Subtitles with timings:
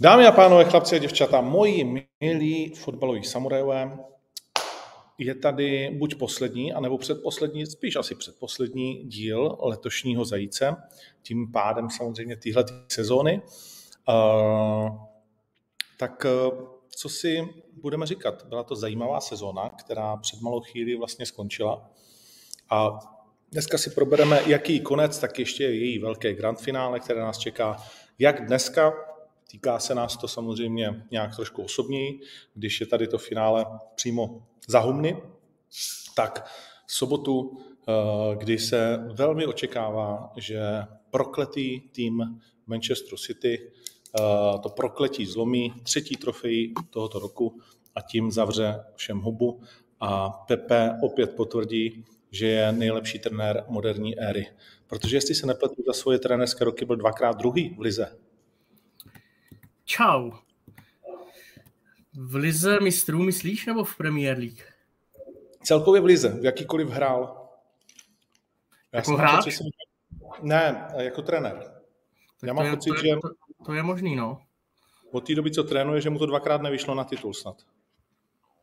[0.00, 3.98] Dámy a pánové, chlapci a děvčata, moji milí fotbaloví samurajové,
[5.18, 10.76] je tady buď poslední, anebo předposlední, spíš asi předposlední díl letošního zajíce,
[11.22, 13.42] tím pádem samozřejmě téhle sezóny.
[14.08, 14.98] Uh,
[15.98, 16.26] tak
[16.88, 17.48] co si
[17.82, 18.46] budeme říkat?
[18.48, 21.90] Byla to zajímavá sezóna, která před malou chvíli vlastně skončila.
[22.70, 22.98] A
[23.52, 27.76] dneska si probereme jaký konec, tak ještě její velké grand finále, které nás čeká
[28.18, 29.13] jak dneska,
[29.54, 32.20] Týká se nás to samozřejmě nějak trošku osobněji,
[32.54, 35.22] když je tady to finále přímo za humny,
[36.16, 36.46] tak
[36.86, 40.60] v sobotu, eh, kdy se velmi očekává, že
[41.10, 47.60] prokletý tým Manchester City eh, to prokletí zlomí, třetí trofej tohoto roku
[47.94, 49.60] a tím zavře všem hubu
[50.00, 54.46] a Pepe opět potvrdí, že je nejlepší trenér moderní éry.
[54.86, 58.24] Protože jestli se nepletu, za svoje trenérské roky byl dvakrát druhý v lize.
[59.84, 60.30] Čau.
[62.12, 64.62] V lize mistrů myslíš nebo v Premier League?
[65.62, 67.48] Celkově v lize, v jakýkoliv hrál.
[68.92, 69.46] Já jako hráč?
[69.46, 69.66] Jsem...
[70.42, 71.58] Ne, jako trenér.
[72.40, 73.16] Tak Já mám je, pocit, to je, že...
[73.22, 73.28] To,
[73.64, 74.40] to je možný, no.
[75.10, 77.56] Od té doby, co trénuje, že mu to dvakrát nevyšlo na titul snad.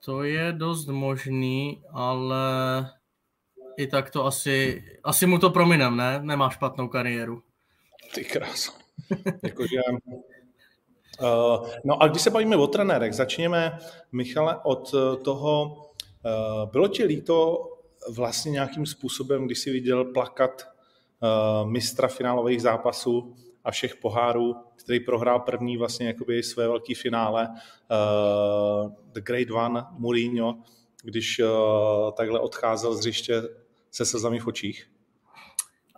[0.06, 2.46] To je dost možný, ale
[3.78, 6.20] i tak to asi, asi mu to prominem, ne?
[6.24, 7.44] Nemá špatnou kariéru.
[8.14, 8.80] Ty krás.
[9.44, 9.76] Jakože
[11.84, 13.80] no a když se bavíme o trenérech, začněme,
[14.12, 17.68] Michale, od eh, toho, uh, bylo ti líto
[18.10, 20.68] vlastně nějakým způsobem, když jsi viděl plakat
[21.66, 27.50] mistra finálových zápasů a všech pohárů, který prohrál první vlastně jakoby své velké finále,
[29.12, 30.56] The Great One, Mourinho,
[31.04, 31.42] když
[32.14, 33.42] takhle odcházel z hřiště
[33.92, 34.92] se slzami v očích?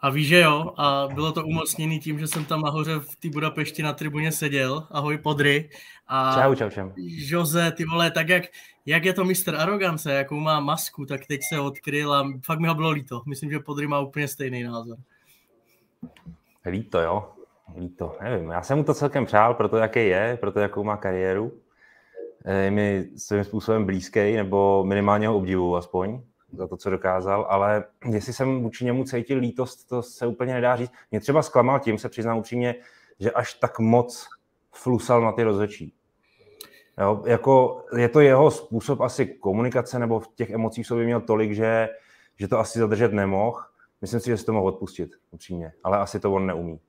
[0.04, 3.30] A víš, že jo, a bylo to umocněné tím, že jsem tam nahoře v té
[3.30, 5.70] Budapešti na tribuně seděl, ahoj podry.
[6.08, 6.90] A čau, čau, čau.
[6.98, 8.44] Jose, ty vole, tak jak,
[8.86, 12.68] jak je to mistr arogance, jakou má masku, tak teď se odkryl a fakt mi
[12.68, 13.22] ho bylo líto.
[13.25, 14.97] Myslím, že podry má úplně stejný názor.
[16.66, 17.30] Líto, jo.
[17.78, 18.50] Líto, nevím.
[18.50, 21.52] Já jsem mu to celkem přál pro to, jaký je, pro to, jakou má kariéru.
[22.64, 26.22] Je mi svým způsobem blízký, nebo minimálně ho obdivu aspoň
[26.53, 30.75] za to, co dokázal, ale jestli jsem vůči němu cítil lítost, to se úplně nedá
[30.75, 30.91] říct.
[31.12, 32.75] Mě třeba zklamal tím, se přiznám upřímně,
[33.19, 34.28] že až tak moc
[34.72, 35.94] flusal na ty rozhodčí.
[37.02, 41.53] Jo, jako je to jeho způsob asi komunikace, nebo v těch emocích sobě měl tolik,
[41.53, 41.90] že,
[42.36, 43.59] že to asi zadržet nemohl.
[44.02, 46.80] Myslím si, že si to mohl odpustit, upřímně, ale asi to on neumí.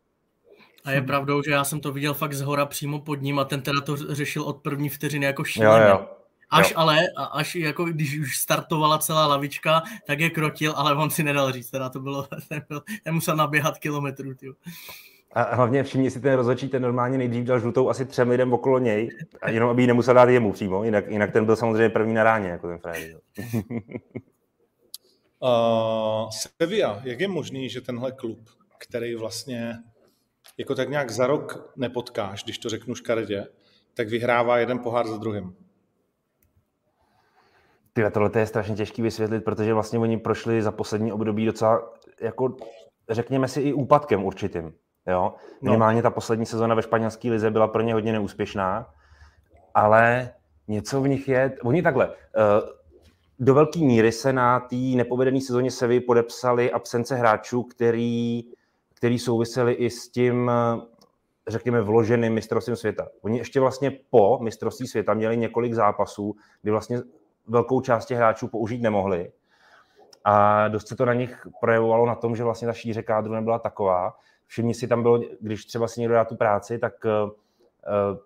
[0.85, 3.45] A je pravdou, že já jsem to viděl fakt z hora přímo pod ním a
[3.45, 5.85] ten teda to řešil od první vteřiny jako šíleně.
[5.85, 6.09] Jo, jo.
[6.55, 6.77] Až jo.
[6.79, 6.99] ale,
[7.33, 11.71] až jako když už startovala celá lavička, tak je krotil, ale on si nedal říct,
[11.71, 14.35] teda to bylo, ten, byl, ten musel naběhat kilometrů.
[14.35, 14.55] Tyjo.
[15.33, 18.79] A hlavně všimni si ten rozhodčí, ten normálně nejdřív dal žlutou asi třem lidem okolo
[18.79, 19.11] něj,
[19.43, 22.25] a jenom aby ji nemusel dát jemu přímo, jinak, jinak ten byl samozřejmě první na
[22.25, 23.17] ráně, jako ten Freddy.
[25.41, 29.79] uh, Sevilla, jak je možný, že tenhle klub, který vlastně
[30.59, 33.47] jako tak nějak za rok nepotkáš, když to řeknu škaredě,
[33.95, 35.57] tak vyhrává jeden pohár za druhým.
[37.97, 42.57] Tyhle, tohle je strašně těžký vysvětlit, protože vlastně oni prošli za poslední období docela, jako
[43.09, 44.73] řekněme si, i úpadkem určitým.
[45.07, 45.35] Jo?
[45.63, 45.71] No.
[45.71, 48.95] Minimálně ta poslední sezona ve španělské lize byla pro ně hodně neúspěšná,
[49.75, 50.31] ale
[50.69, 51.57] něco v nich je...
[51.63, 52.75] Oni takhle, eh,
[53.39, 58.45] do velké míry se na té nepovedené sezóně Sevy podepsali absence hráčů, který,
[58.95, 60.51] který souviseli i s tím,
[61.49, 63.09] řekněme, vloženým mistrovstvím světa.
[63.23, 67.01] Oni ještě vlastně po mistrovství světa měli několik zápasů, kdy vlastně
[67.47, 69.33] velkou část těch hráčů použít nemohli.
[70.25, 73.59] A dost se to na nich projevovalo na tom, že vlastně ta šíře kádru nebyla
[73.59, 74.17] taková.
[74.47, 77.31] Všimni si tam bylo, když třeba si někdo dá tu práci, tak uh,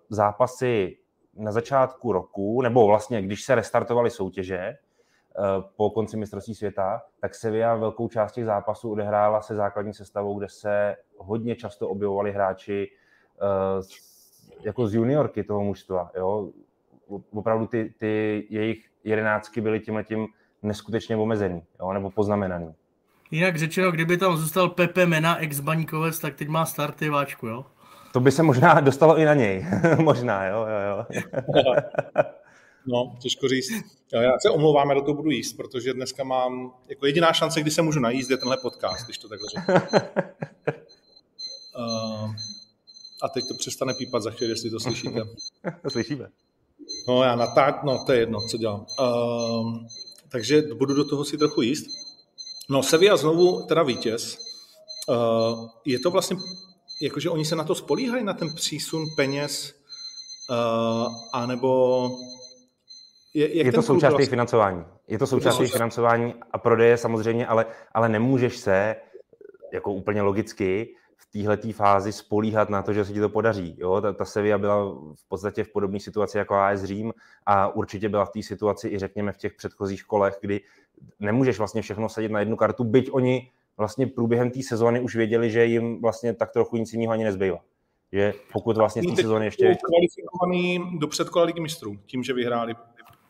[0.09, 0.97] zápasy
[1.33, 4.77] na začátku roku, nebo vlastně když se restartovaly soutěže
[5.37, 10.39] uh, po konci mistrovství světa, tak Sevilla velkou část těch zápasů odehrála se základní sestavou,
[10.39, 12.91] kde se hodně často objevovali hráči
[14.61, 16.11] jako z juniorky toho mužstva.
[16.15, 16.49] Jo?
[17.33, 20.27] Opravdu ty, ty jejich jedenáctky byly tímhle tím
[20.63, 22.73] neskutečně omezený, jo, nebo poznamenaný.
[23.31, 27.65] Jinak řečeno, kdyby tam zůstal Pepe Mena, ex-baníkovec, tak teď má starty váčku, jo?
[28.13, 29.65] To by se možná dostalo i na něj.
[29.99, 31.23] možná, jo, jo, jo.
[32.87, 33.69] no, těžko říct.
[34.13, 37.71] Já se omlouvám, já do toho budu jíst, protože dneska mám, jako jediná šance, kdy
[37.71, 39.73] se můžu najíst, je tenhle podcast, když to takhle řeknu.
[41.77, 42.35] uh,
[43.23, 45.21] a teď to přestane pípat za chvíli, jestli to slyšíte.
[45.87, 46.29] Slyšíme.
[47.07, 47.79] No já natá...
[47.83, 48.85] no to je jedno, co dělám.
[48.99, 49.77] Uh,
[50.29, 51.85] takže budu do toho si trochu jíst.
[52.69, 54.37] No Sevilla znovu teda vítěz.
[55.07, 56.37] Uh, je to vlastně,
[57.01, 59.73] jakože oni se na to spolíhají, na ten přísun peněz
[60.49, 62.09] uh, anebo
[63.33, 64.29] je, jak je to součást vlastně...
[64.29, 64.85] financování.
[65.07, 68.95] Je to součást jejich financování a prodeje samozřejmě, ale, ale nemůžeš se
[69.73, 70.95] jako úplně logicky
[71.29, 73.75] v téhle fázi spolíhat na to, že se ti to podaří.
[73.77, 74.01] Jo?
[74.01, 74.83] Ta, ta Sevilla byla
[75.15, 77.13] v podstatě v podobné situaci jako AS Řím
[77.45, 80.61] a určitě byla v té situaci i řekněme v těch předchozích kolech, kdy
[81.19, 85.51] nemůžeš vlastně všechno sadit na jednu kartu, byť oni vlastně průběhem té sezóny už věděli,
[85.51, 87.59] že jim vlastně tak trochu nic jiného ani nezbývá.
[88.11, 89.77] Že pokud vlastně v té sezóně ještě...
[89.85, 92.75] kvalifikovaný do předkola ligy mistrů, tím, že vyhráli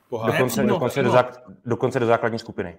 [0.10, 0.32] pohár.
[0.32, 2.78] Dokonce, dokonce, do, zák, dokonce do základní skupiny.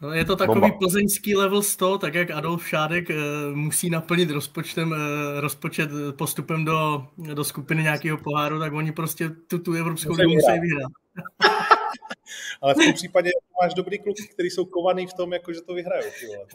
[0.00, 0.78] No, je to takový Bomba.
[0.78, 3.14] plzeňský level 100, tak jak Adolf Šádek e,
[3.54, 9.58] musí naplnit rozpočtem, e, rozpočet postupem do, do skupiny nějakého poháru, tak oni prostě tu,
[9.58, 10.92] tu Evropskou ligu musí vyhrát.
[12.62, 13.30] Ale v tom případě
[13.62, 16.10] máš dobrý kluky, kteří jsou kovaný v tom, jako že to vyhrajou.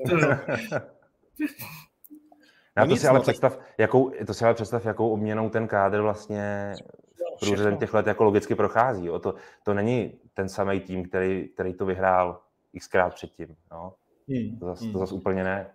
[0.07, 0.18] To
[2.77, 6.01] Na to si ale no, představ, jakou, to si ale představ, jakou obměnou ten kádr
[6.01, 6.74] vlastně
[7.39, 9.06] průřezem těch let jako logicky prochází.
[9.06, 9.19] Jo.
[9.19, 12.42] To, to není ten samý tým, který, který to vyhrál
[12.77, 13.56] xkrát předtím.
[13.71, 13.94] No.
[14.30, 14.60] Hmm.
[14.60, 15.00] To zase hmm.
[15.00, 15.69] zas úplně ne.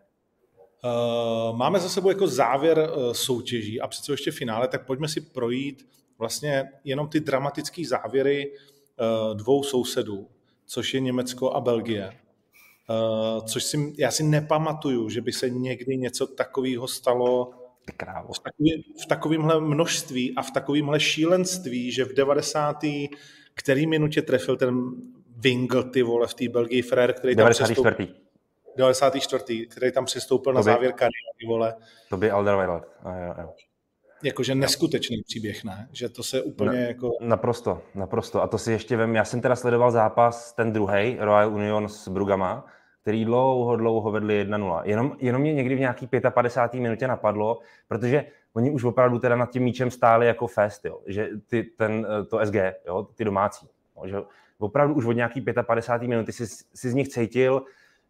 [0.85, 5.21] Uh, máme za sebou jako závěr uh, soutěží a přece ještě finále, tak pojďme si
[5.21, 5.89] projít
[6.19, 10.29] vlastně jenom ty dramatické závěry uh, dvou sousedů,
[10.67, 12.13] což je Německo a Belgie.
[12.91, 17.51] Uh, což si, já si nepamatuju, že by se někdy něco takového stalo
[18.33, 22.85] v, takový, v takovémhle množství a v takovémhle šílenství, že v 90.
[23.55, 24.93] který minutě trefil ten
[25.37, 28.09] Wingl, ty vole, v té Belgii Frér, který tam 94.
[28.77, 29.67] 94.
[29.67, 31.75] který tam přistoupil to na by, závěr kariéry, vole.
[32.11, 32.85] To by Alderweireld.
[34.23, 35.89] Jakože neskutečný příběh, ne?
[35.93, 37.11] Že to se úplně Na, jako...
[37.21, 38.43] Naprosto, naprosto.
[38.43, 42.09] A to si ještě vím, já jsem teda sledoval zápas, ten druhý, Royal Union s
[42.09, 42.67] Brugama,
[43.03, 44.83] který dlouho, dlouho vedli 1-0.
[44.85, 46.81] Jenom, jenom mě někdy v nějaký 55.
[46.81, 47.59] minutě napadlo,
[47.89, 52.07] protože oni už opravdu teda nad tím míčem stáli jako fest, jo, že ty, ten,
[52.21, 52.55] eh, to SG,
[52.87, 53.69] jo, ty domácí.
[53.97, 54.17] Jo, že
[54.65, 56.09] opravdu už od nějaký 55.
[56.09, 57.63] minuty si, si z nich cítil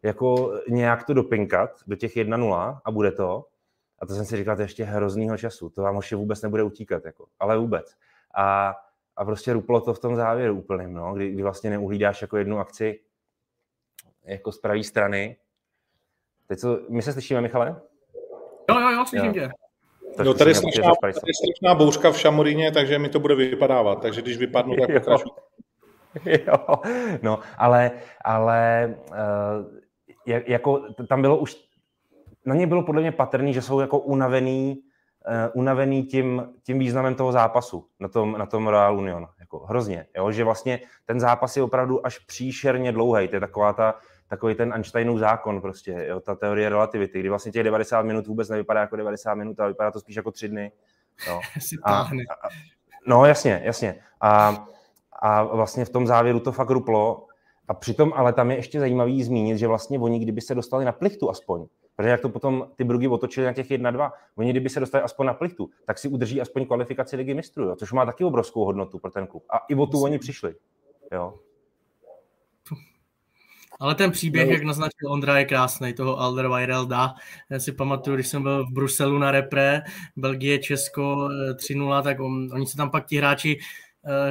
[0.02, 3.46] jako nějak to dopinkat do těch 1-0 a bude to.
[3.98, 6.62] A to jsem si říkal, to je ještě hroznýho času, to vám ještě vůbec nebude
[6.62, 7.96] utíkat, jako, ale vůbec.
[8.34, 8.74] A,
[9.16, 12.58] a prostě ruplo to v tom závěru úplným, no, kdy, kdy vlastně neuhlídáš jako jednu
[12.58, 13.00] akci
[14.24, 15.36] jako z pravé strany.
[16.46, 17.80] Teď co, my se slyšíme, Michale?
[18.70, 19.50] Jo, jo, jo, slyším tě.
[20.24, 24.02] No, tady je strašná, tady je strašná bouřka v Šamoríně, takže mi to bude vypadávat.
[24.02, 25.30] Takže když vypadnu, tak pokračuji.
[26.46, 26.82] Jo,
[27.22, 27.90] no, ale,
[28.24, 29.66] ale uh,
[30.26, 31.56] jako tam bylo už,
[32.46, 34.82] na ně bylo podle mě patrný, že jsou jako unavený,
[35.28, 39.28] uh, unavený tím, tím významem toho zápasu na tom, na tom Royal Union.
[39.40, 40.30] Jako hrozně, jo?
[40.30, 43.28] že vlastně ten zápas je opravdu až příšerně dlouhý.
[43.28, 43.94] To je taková ta,
[44.28, 46.20] takový ten Einsteinův zákon prostě, jo?
[46.20, 49.90] ta teorie relativity, kdy vlastně těch 90 minut vůbec nevypadá jako 90 minut, ale vypadá
[49.90, 50.72] to spíš jako tři dny.
[51.28, 51.40] Jo?
[51.82, 52.08] A, a,
[53.06, 54.00] no jasně, jasně.
[54.20, 54.66] A,
[55.22, 57.26] a vlastně v tom závěru to fakt ruplo.
[57.68, 60.92] A přitom ale tam je ještě zajímavý zmínit, že vlastně oni, kdyby se dostali na
[60.92, 61.66] plichtu aspoň,
[61.96, 65.26] protože jak to potom ty Brugy otočili na těch 1-2, oni kdyby se dostali aspoň
[65.26, 69.10] na plichtu, tak si udrží aspoň kvalifikaci ligy mistrů, což má taky obrovskou hodnotu pro
[69.10, 69.44] ten klub.
[69.50, 70.54] A i o tu oni přišli.
[71.12, 71.34] Jo.
[73.80, 77.14] Ale ten příběh, jak naznačil Ondra, je krásný, toho Alderweirelda.
[77.50, 79.82] Já si pamatuju, když jsem byl v Bruselu na repre,
[80.16, 83.58] Belgie, Česko 3-0, eh, tak on, oni se tam pak ti hráči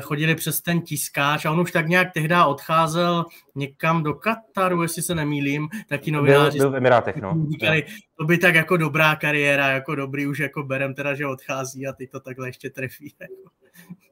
[0.01, 3.25] chodili přes ten tiskáč a on už tak nějak tehdy odcházel
[3.55, 6.57] někam do Kataru, jestli se nemýlím, taky novináři.
[6.57, 7.45] Byl, byl v Emirátech, no.
[7.51, 7.83] Říkali,
[8.17, 11.93] to by tak jako dobrá kariéra, jako dobrý už jako berem teda, že odchází a
[11.93, 13.13] ty to takhle ještě trefí.
[13.21, 13.49] Jako.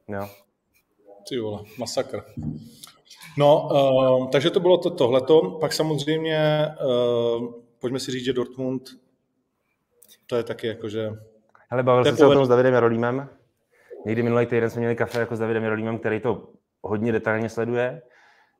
[0.08, 0.30] Jo.
[1.30, 2.24] Ty vole, masakr.
[3.38, 5.42] No, uh, takže to bylo to tohleto.
[5.42, 8.90] Pak samozřejmě, uh, pojďme si říct, že Dortmund,
[10.28, 11.10] to je taky jakože...
[11.70, 13.30] Hele, bavil jsem se o tom s Davidem Jarolímem,
[14.06, 16.50] Někdy minulý týden jsme měli kafe jako s Davidem Jerolímem, který to
[16.82, 18.02] hodně detailně sleduje,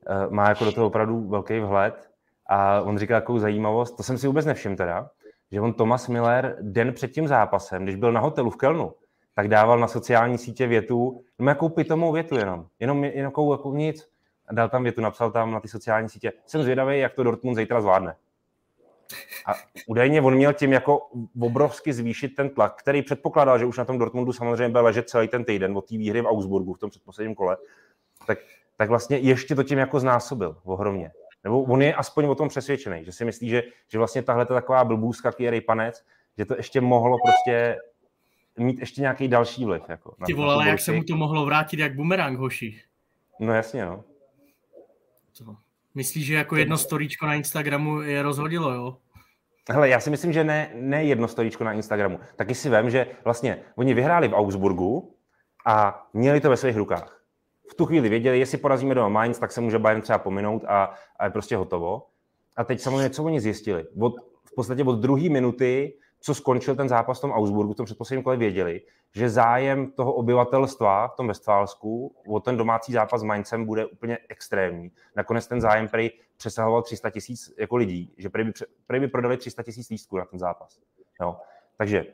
[0.06, 2.10] eh, má jako do toho opravdu velký vhled
[2.46, 5.10] a on říká takovou zajímavost, to jsem si vůbec nevšiml teda,
[5.52, 8.94] že on Thomas Miller den před tím zápasem, když byl na hotelu v Kelnu,
[9.34, 14.08] tak dával na sociální sítě větu, no jakou pitomou větu jenom, jenom jako, jako nic.
[14.48, 17.56] A dal tam větu, napsal tam na ty sociální sítě, jsem zvědavý, jak to Dortmund
[17.56, 18.14] zítra zvládne.
[19.46, 19.52] A
[19.86, 21.08] údajně on měl tím jako
[21.40, 25.28] obrovsky zvýšit ten tlak, který předpokládal, že už na tom Dortmundu samozřejmě byl ležet celý
[25.28, 27.56] ten týden od té výhry v Augsburgu v tom předposledním kole,
[28.26, 28.38] tak,
[28.76, 31.10] tak vlastně ještě to tím jako znásobil ohromně.
[31.44, 34.84] Nebo on je aspoň o tom přesvědčený, že si myslí, že, že vlastně tahle taková
[34.84, 36.04] blbůzka, jaký je rejpanec,
[36.38, 37.78] že to ještě mohlo prostě
[38.58, 39.82] mít ještě nějaký další vliv.
[39.88, 42.80] Jako, Ty vole, ale jak se mu to mohlo vrátit jak bumerang, hoši?
[43.40, 44.04] No jasně, no.
[45.32, 45.56] Co?
[45.94, 48.96] Myslíš, že jako jedno storíčko na Instagramu je rozhodilo, jo?
[49.70, 52.20] Hele, já si myslím, že ne, ne jedno storíčko na Instagramu.
[52.36, 55.16] Taky si vím, že vlastně oni vyhráli v Augsburgu
[55.66, 57.22] a měli to ve svých rukách.
[57.70, 60.94] V tu chvíli věděli, jestli porazíme doma Mainz, tak se může Bayern třeba pominout a,
[61.18, 62.02] a je prostě hotovo.
[62.56, 63.84] A teď samozřejmě, co oni zjistili?
[64.00, 67.86] Od, v podstatě od druhé minuty, co skončil ten zápas v tom Augsburgu, v tom
[67.86, 68.80] předposledním kole věděli,
[69.14, 74.18] že zájem toho obyvatelstva v tom Westfálsku o ten domácí zápas s Maincem bude úplně
[74.28, 74.90] extrémní.
[75.16, 78.52] Nakonec ten zájem prej přesahoval 300 tisíc jako lidí, že prej by,
[78.86, 80.78] prej by prodali 300 tisíc lístků na ten zápas.
[81.20, 81.36] Jo.
[81.76, 82.06] Takže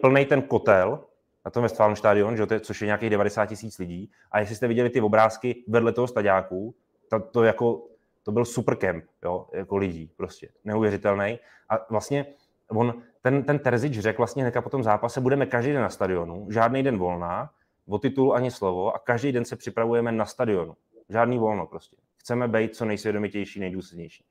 [0.00, 1.00] plný ten kotel
[1.44, 4.10] na tom Westfalen stadion, že, což je nějakých 90 tisíc lidí.
[4.30, 6.74] A jestli jste viděli ty obrázky vedle toho stadiáku,
[7.08, 7.82] to, to, jako,
[8.22, 11.38] to byl super kemp jo, jako lidí, prostě neuvěřitelný.
[11.68, 12.26] A vlastně
[12.68, 16.46] on, ten, ten Terzič řekl vlastně hnedka po tom zápase, budeme každý den na stadionu,
[16.50, 17.50] žádný den volná,
[17.88, 20.76] o titul ani slovo a každý den se připravujeme na stadionu.
[21.08, 21.96] Žádný volno prostě.
[22.16, 24.24] Chceme být co nejsvědomitější, nejdůslednější.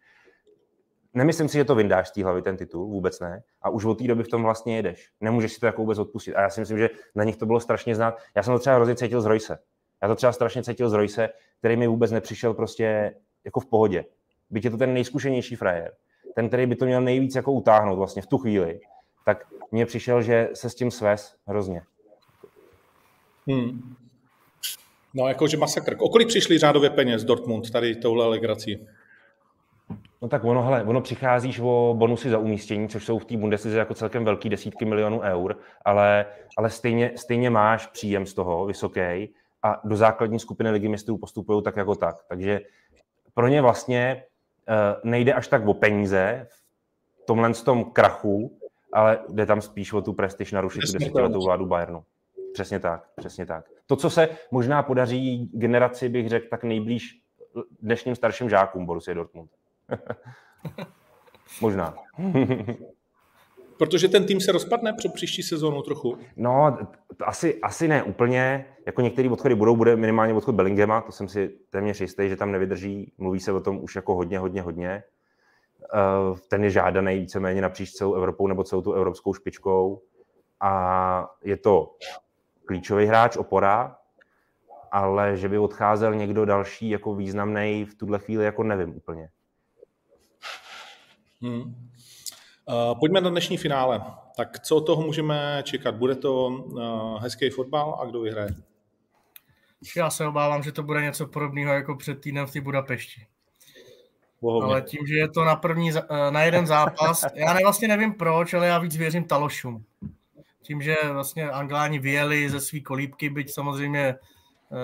[1.13, 3.43] Nemyslím si, že to vyndáš z té hlavy ten titul, vůbec ne.
[3.61, 5.11] A už od té doby v tom vlastně jedeš.
[5.21, 6.35] Nemůžeš si to jako vůbec odpustit.
[6.35, 8.17] A já si myslím, že na nich to bylo strašně znát.
[8.35, 9.59] Já jsem to třeba hrozně cítil z Royce.
[10.01, 14.05] Já to třeba strašně cítil z Royce, který mi vůbec nepřišel prostě jako v pohodě.
[14.49, 15.91] Byť je to ten nejzkušenější frajer,
[16.35, 18.79] ten, který by to měl nejvíc jako utáhnout vlastně v tu chvíli,
[19.25, 21.81] tak mně přišel, že se s tím svez hrozně.
[23.47, 23.95] Hmm.
[25.13, 25.95] No, jakože masakr.
[25.99, 28.87] O kolik přišli řádově peněz Dortmund tady touhle legrací?
[30.21, 33.77] No tak ono, hele, ono přicházíš o bonusy za umístění, což jsou v té Bundeslize
[33.77, 36.25] jako celkem velký desítky milionů eur, ale,
[36.57, 41.63] ale stejně, stejně máš příjem z toho vysoký a do základní skupiny ligy mistrů postupují
[41.63, 42.15] tak jako tak.
[42.29, 42.61] Takže
[43.33, 44.23] pro ně vlastně
[45.03, 46.47] nejde až tak o peníze
[47.23, 48.59] v tomhle tom krachu,
[48.93, 52.03] ale jde tam spíš o tu prestiž narušit tu desetiletou vládu Bayernu.
[52.53, 53.65] Přesně tak, přesně tak.
[53.85, 57.21] To, co se možná podaří generaci, bych řekl, tak nejblíž
[57.81, 59.51] dnešním starším žákům Borussia Dortmund.
[61.61, 61.95] možná.
[63.77, 66.17] Protože ten tým se rozpadne pro příští sezónu trochu?
[66.35, 66.77] No,
[67.25, 68.65] asi, asi ne úplně.
[68.85, 72.51] Jako některé odchody budou, bude minimálně odchod Bellingema, to jsem si téměř jistý, že tam
[72.51, 73.13] nevydrží.
[73.17, 75.03] Mluví se o tom už jako hodně, hodně, hodně.
[75.93, 80.01] Eh, ten je žádaný víceméně napříč celou Evropou nebo celou tu evropskou špičkou.
[80.61, 81.95] A je to
[82.65, 83.97] klíčový hráč, opora,
[84.91, 89.29] ale že by odcházel někdo další jako významný v tuhle chvíli jako nevím úplně.
[91.41, 91.75] Hmm.
[92.67, 94.01] Uh, pojďme na dnešní finále.
[94.37, 95.95] Tak co od toho můžeme čekat?
[95.95, 98.49] Bude to uh, hezký fotbal a kdo vyhraje?
[99.97, 103.27] Já se obávám, že to bude něco podobného jako před týdnem v té Budapešti.
[104.41, 104.71] Bohovně.
[104.71, 105.91] Ale tím, že je to na, první,
[106.29, 109.85] na jeden zápas, já ne, vlastně nevím proč, ale já víc věřím Talošům.
[110.61, 114.15] Tím, že vlastně Angláni vyjeli ze své kolíbky, byť samozřejmě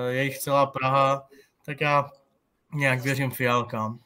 [0.09, 1.27] je jich celá Praha,
[1.65, 2.09] tak já
[2.73, 4.00] nějak věřím Fialkám.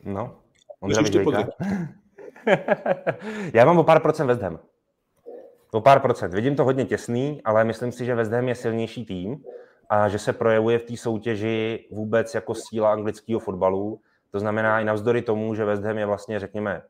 [0.07, 0.35] No,
[0.79, 1.03] Ondra
[3.53, 4.59] Já mám o pár procent West Ham.
[5.71, 6.33] O pár procent.
[6.33, 9.43] Vidím to hodně těsný, ale myslím si, že West Ham je silnější tým
[9.89, 14.01] a že se projevuje v té soutěži vůbec jako síla anglického fotbalu.
[14.31, 16.81] To znamená i navzdory tomu, že West Ham je vlastně, řekněme,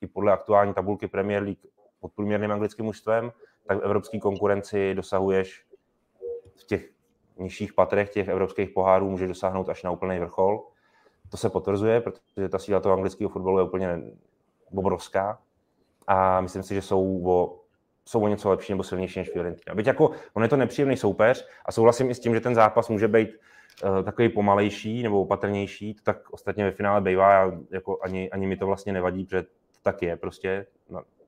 [0.00, 1.66] i podle aktuální tabulky Premier League
[2.00, 3.32] pod průměrným anglickým mužstvem,
[3.66, 5.64] tak v evropské konkurenci dosahuješ
[6.56, 6.88] v těch
[7.38, 10.66] nižších patrech těch evropských pohárů může dosáhnout až na úplný vrchol.
[11.30, 13.98] To se potvrzuje, protože ta síla toho anglického fotbalu je úplně
[14.74, 15.38] obrovská
[16.06, 17.60] a myslím si, že jsou o,
[18.04, 19.74] jsou o něco lepší nebo silnější než Fiorentina.
[19.74, 22.88] Byť jako, on je to nepříjemný soupeř a souhlasím i s tím, že ten zápas
[22.88, 23.28] může být
[23.84, 28.46] uh, takový pomalejší nebo opatrnější, to tak ostatně ve finále bývá, a jako ani, ani
[28.46, 29.48] mi to vlastně nevadí, protože to
[29.82, 30.66] tak je prostě,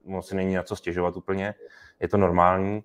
[0.04, 1.54] no, si není na co stěžovat úplně,
[2.00, 2.84] je to normální.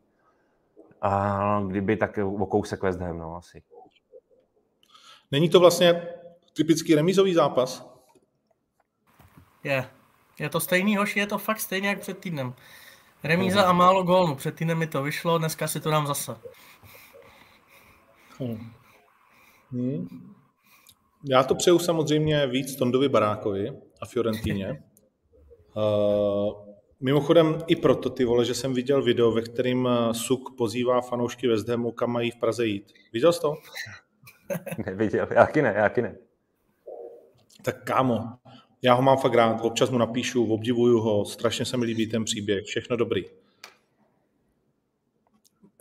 [1.01, 3.63] A kdyby tak o kousek West Ham, no asi.
[5.31, 6.07] Není to vlastně
[6.57, 7.87] typický remízový zápas?
[9.63, 9.89] Je.
[10.39, 12.53] Je to stejný, hoši, je to fakt stejně jak před týdnem.
[13.23, 14.35] Remíza a málo gólů.
[14.35, 16.37] Před týdnem mi to vyšlo, dneska si to dám zase.
[18.39, 18.71] Hmm.
[19.71, 20.33] Hmm.
[21.29, 23.69] Já to přeju samozřejmě víc Tondovi Barákovi
[24.01, 24.83] a Fiorentíně.
[25.75, 26.67] uh,
[26.99, 31.47] Mimochodem i proto, ty vole, že jsem viděl video, ve kterým eh, Suk pozývá fanoušky
[31.47, 32.93] West Hamu, kam mají v Praze jít.
[33.13, 33.53] Viděl jsi to?
[34.85, 36.15] Neviděl, jaký ne, jaký ne.
[37.67, 38.24] Tak kámo,
[38.81, 42.24] já ho mám fakt rád, občas mu napíšu, obdivuju ho, strašně se mi líbí ten
[42.24, 43.25] příběh, všechno dobrý.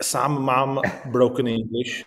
[0.01, 2.03] Sám mám broken English,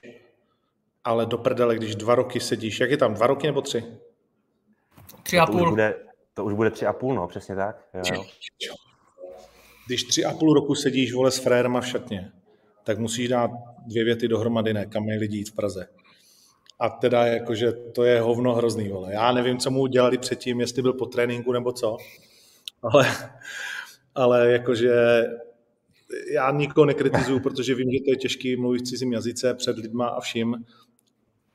[1.04, 3.84] ale do prdele, když dva roky sedíš, jak je tam, dva roky nebo tři?
[5.22, 5.58] Tři a půl.
[5.58, 5.94] To už bude,
[6.34, 7.88] to už bude tři a půl, no, přesně tak.
[7.94, 8.24] Jo
[9.86, 12.32] když tři a půl roku sedíš vole s frérma v šatně,
[12.84, 13.50] tak musíš dát
[13.86, 15.88] dvě věty dohromady, ne, kam mají lidi jít v Praze.
[16.80, 19.12] A teda jakože to je hovno hrozný, vole.
[19.12, 21.96] Já nevím, co mu udělali předtím, jestli byl po tréninku nebo co,
[22.82, 23.06] ale,
[24.14, 25.22] ale jakože
[26.34, 30.08] já nikoho nekritizuju, protože vím, že to je těžký mluvit v cizím jazyce před lidma
[30.08, 30.54] a vším.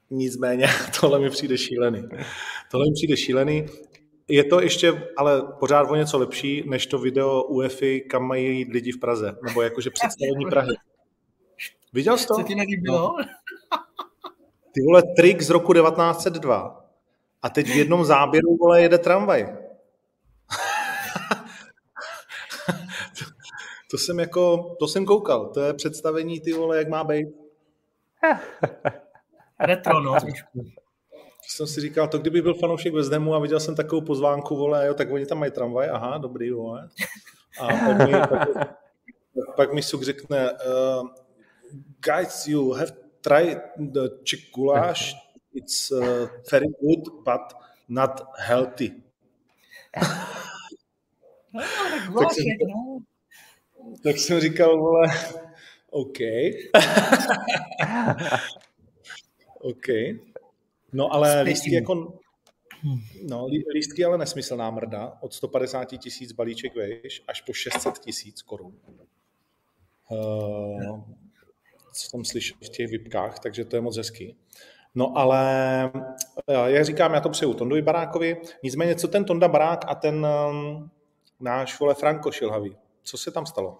[0.09, 0.67] Nicméně
[1.01, 2.03] tohle mi přijde šílený.
[2.71, 3.65] Tohle mi přijde šílený.
[4.27, 8.71] Je to ještě ale pořád o něco lepší, než to video UEFI, kam mají jít
[8.71, 10.75] lidi v Praze, nebo jakože představení Prahy.
[11.93, 12.35] Viděl jsi to?
[12.35, 12.97] Co ti nelíbilo?
[12.97, 13.15] No.
[14.75, 16.85] Ty vole, trik z roku 1902.
[17.41, 19.57] A teď v jednom záběru, vole, jede tramvaj.
[23.19, 23.25] to,
[23.91, 25.49] to, jsem jako, to jsem koukal.
[25.53, 27.27] To je představení, ty vole, jak má být.
[29.59, 30.65] Retro, no, trošku.
[31.47, 34.87] Jsem si říkal, to kdyby byl fanoušek West Hamu a viděl jsem takovou pozvánku, vole,
[34.87, 36.89] jo, tak oni tam mají tramvaj, aha, dobrý, vole.
[37.59, 38.49] A pak mi, pak,
[39.55, 41.07] pak mi Suk řekne, uh,
[41.99, 45.15] guys, you have tried the chick goulash.
[45.53, 47.53] It's uh, very good, but
[47.89, 48.93] not healthy.
[51.53, 52.45] No, tak, jsem,
[54.03, 55.07] tak jsem říkal, vole,
[55.89, 56.17] OK.
[59.61, 59.87] OK.
[60.93, 62.19] No ale lístky jako...
[63.23, 65.17] No, lístky ale nesmyslná mrda.
[65.21, 68.79] Od 150 tisíc balíček vejš až po 600 tisíc korun.
[70.09, 71.03] Uh,
[71.95, 74.37] co tam slyšel v těch vypkách, takže to je moc hezký.
[74.95, 75.43] No ale,
[76.47, 78.41] eh, jak říkám, já to přeju Tondovi Barákovi.
[78.63, 80.89] Nicméně, co ten Tonda Barák a ten um,
[81.39, 82.77] náš vole Franko Šilhavý?
[83.03, 83.77] Co se tam stalo?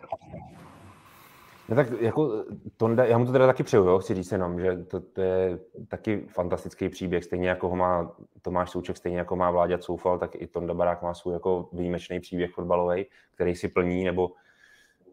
[1.70, 2.46] No tak jako
[2.78, 5.60] Tonda, já mu to teda taky přeju, jo, chci říct jenom, že to, to, je
[5.88, 10.36] taky fantastický příběh, stejně jako ho má Tomáš Souček, stejně jako má Vláďa Coufal, tak
[10.36, 13.06] i Tonda Barák má svůj jako výjimečný příběh fotbalový,
[13.36, 14.32] který si plní, nebo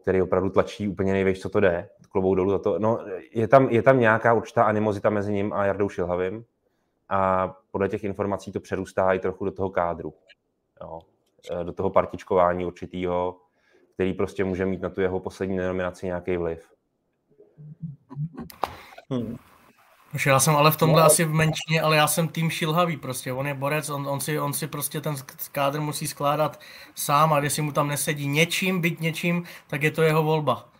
[0.01, 2.79] který opravdu tlačí úplně nejvíc, co to jde, klobou dolů za to.
[2.79, 2.99] No,
[3.31, 6.45] je tam, je tam nějaká určitá animozita mezi ním a Jardou Šilhavým
[7.09, 10.13] a podle těch informací to přerůstá i trochu do toho kádru.
[10.81, 10.99] Jo.
[11.51, 13.37] E, do toho partičkování určitýho,
[13.93, 16.69] který prostě může mít na tu jeho poslední nominaci nějaký vliv.
[19.09, 19.37] Hmm.
[20.25, 21.05] Já jsem ale v tomhle no.
[21.05, 23.33] asi v menšině, ale já jsem tým šilhavý prostě.
[23.33, 25.15] On je borec, on, on, si, on si prostě ten
[25.51, 26.59] kádr musí skládat
[26.95, 30.72] sám a když si mu tam nesedí něčím, byť něčím, tak je to jeho volba.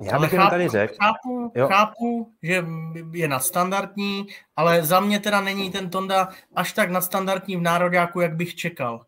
[0.00, 0.94] Já bych chápu, tady řekl.
[1.02, 2.64] Chápu, chápu, že
[3.12, 8.36] je nadstandardní, ale za mě teda není ten Tonda až tak nadstandardní v nároďáku, jak
[8.36, 9.06] bych čekal.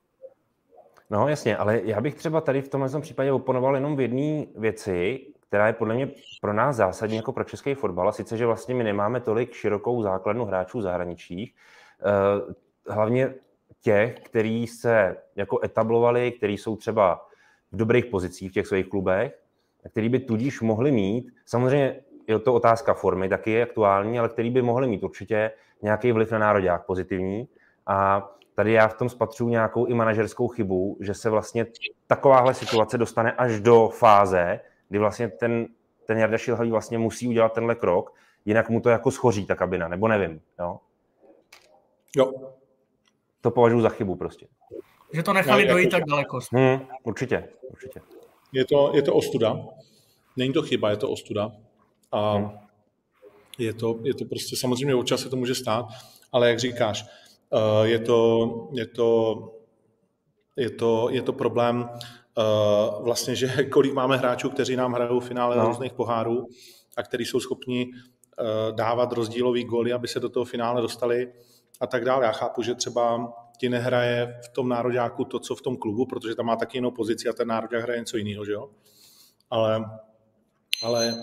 [1.11, 5.27] No jasně, ale já bych třeba tady v tomhle případě oponoval jenom v jedné věci,
[5.49, 8.75] která je podle mě pro nás zásadní jako pro český fotbal, a sice, že vlastně
[8.75, 11.55] my nemáme tolik širokou základnu hráčů zahraničích,
[12.01, 13.35] eh, hlavně
[13.81, 17.29] těch, kteří se jako etablovali, kteří jsou třeba
[17.73, 19.39] v dobrých pozicích v těch svých klubech,
[19.91, 24.51] který by tudíž mohli mít, samozřejmě je to otázka formy, taky je aktuální, ale který
[24.51, 25.51] by mohli mít určitě
[25.83, 27.49] nějaký vliv na národák pozitivní.
[27.87, 31.67] A tady já v tom spatřuji nějakou i manažerskou chybu, že se vlastně
[32.07, 35.67] takováhle situace dostane až do fáze, kdy vlastně ten,
[36.07, 39.89] ten Jarda Šilhavý vlastně musí udělat tenhle krok, jinak mu to jako schoří ta kabina,
[39.89, 40.41] nebo nevím.
[40.61, 40.79] Jo.
[42.17, 42.33] jo.
[43.41, 44.47] To považuji za chybu prostě.
[45.13, 45.97] Že to nechali no, dojít jako...
[45.97, 46.39] tak daleko.
[46.53, 48.01] Hmm, určitě, určitě.
[48.53, 49.67] Je to, je to ostuda.
[50.37, 51.53] Není to chyba, je to ostuda.
[52.13, 52.51] A hmm.
[53.59, 55.87] je, to, je to prostě, samozřejmě občas se to může stát,
[56.33, 57.05] ale jak říkáš,
[57.53, 59.39] eh, je to, je to,
[60.57, 61.89] je to, je to problém
[62.39, 65.67] uh, vlastně, že kolik máme hráčů, kteří nám hrajou v finále no.
[65.67, 66.47] různých pohárů
[66.97, 71.33] a kteří jsou schopni uh, dávat rozdílový góly, aby se do toho finále dostali
[71.81, 72.25] a tak dále.
[72.25, 76.35] Já chápu, že třeba ti nehraje v tom nároďáku to, co v tom klubu, protože
[76.35, 78.71] tam má taky jinou pozici a ten nároďák hraje něco jiného, že jo?
[79.51, 79.85] Ale,
[80.83, 81.15] ale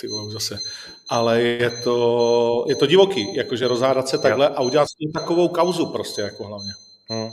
[0.00, 0.58] ty vole, zase.
[1.08, 5.86] Ale je to, je to divoký, jakože rozhádat se takhle a udělat s takovou kauzu
[5.86, 6.70] prostě, jako hlavně.
[7.08, 7.30] Hmm.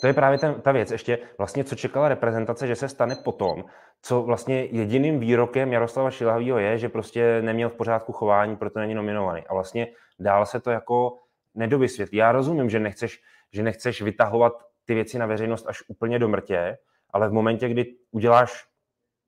[0.00, 0.90] To je právě ten, ta věc.
[0.90, 3.64] Ještě vlastně, co čekala reprezentace, že se stane potom,
[4.02, 8.94] co vlastně jediným výrokem Jaroslava Šilhavýho je, že prostě neměl v pořádku chování, proto není
[8.94, 9.42] nominovaný.
[9.46, 9.86] A vlastně
[10.18, 11.18] dál se to jako
[11.54, 12.18] nedovysvětlí.
[12.18, 13.20] Já rozumím, že nechceš,
[13.52, 14.52] že nechceš vytahovat
[14.84, 16.78] ty věci na veřejnost až úplně do mrtě,
[17.10, 18.66] ale v momentě, kdy uděláš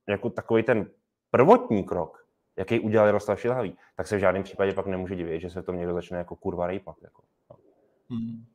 [0.09, 0.89] jako takový ten
[1.31, 5.49] prvotní krok, jaký udělal Jaroslav Šilhavý, tak se v žádném případě pak nemůže divit, že
[5.49, 6.95] se to někdo začne jako kurva rejpat.
[7.01, 7.23] Jako.
[7.49, 7.55] No.
[8.09, 8.45] Hmm.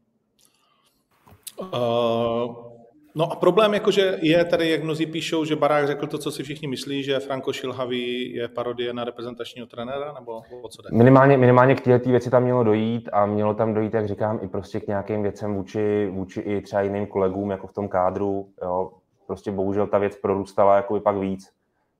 [1.59, 2.78] Uh,
[3.15, 6.43] no a problém jakože je tady, jak mnozí píšou, že Barák řekl to, co si
[6.43, 10.89] všichni myslí, že Franko Šilhavý je parodie na reprezentačního trenéra, nebo o co jde?
[10.93, 14.49] Minimálně, minimálně k této věci tam mělo dojít a mělo tam dojít, jak říkám, i
[14.49, 18.49] prostě k nějakým věcem vůči, vůči i třeba jiným kolegům, jako v tom kádru.
[18.63, 18.91] Jo.
[19.27, 21.51] Prostě bohužel ta věc prorůstala jako i pak víc.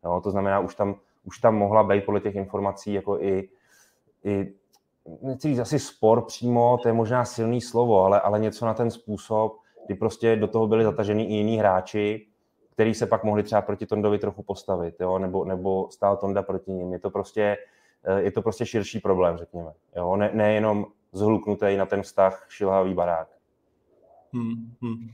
[0.05, 0.21] Jo.
[0.25, 0.95] To znamená, už tam,
[1.25, 3.49] už tam mohla být podle těch informací jako i
[4.25, 4.53] i
[5.23, 8.91] nechci říct asi spor přímo, to je možná silný slovo, ale, ale něco na ten
[8.91, 9.57] způsob,
[9.89, 12.27] kdy prostě do toho byli zataženi i jiní hráči,
[12.71, 15.19] který se pak mohli třeba proti Tondovi trochu postavit, jo?
[15.19, 16.93] Nebo, nebo stál Tonda proti ním.
[16.93, 17.57] Je to prostě,
[18.05, 19.73] eh, je to prostě širší problém, řekněme.
[19.97, 20.17] Jo?
[20.17, 23.29] Ne, nejenom zhluknutý na ten vztah šilhavý barák.
[24.33, 25.09] Hmm, hmm.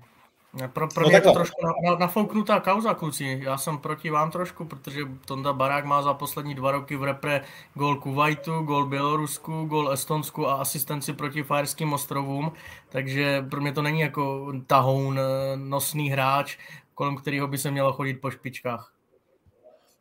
[0.72, 1.56] Pro, pro no mě je to trošku
[1.98, 3.40] nafouknutá kauza, kluci.
[3.42, 7.40] Já jsem proti vám trošku, protože Tonda Barák má za poslední dva roky v repre
[7.74, 12.52] gol Kuwaitu, gol Bělorusku, gol Estonsku a asistenci proti Fajerským ostrovům,
[12.88, 16.58] takže pro mě to není jako tahoun, eh, nosný hráč,
[16.94, 18.93] kolem kterého by se mělo chodit po špičkách.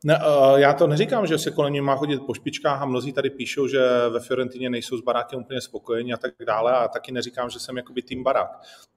[0.06, 3.14] Ne, eh, já to neříkám, že se kolem něj má chodit po špičkách a mnozí
[3.14, 7.12] tady píšou, že ve Fiorentině nejsou s barákem úplně spokojeni a tak dále a taky
[7.12, 8.50] neříkám, že jsem jakoby tým barák,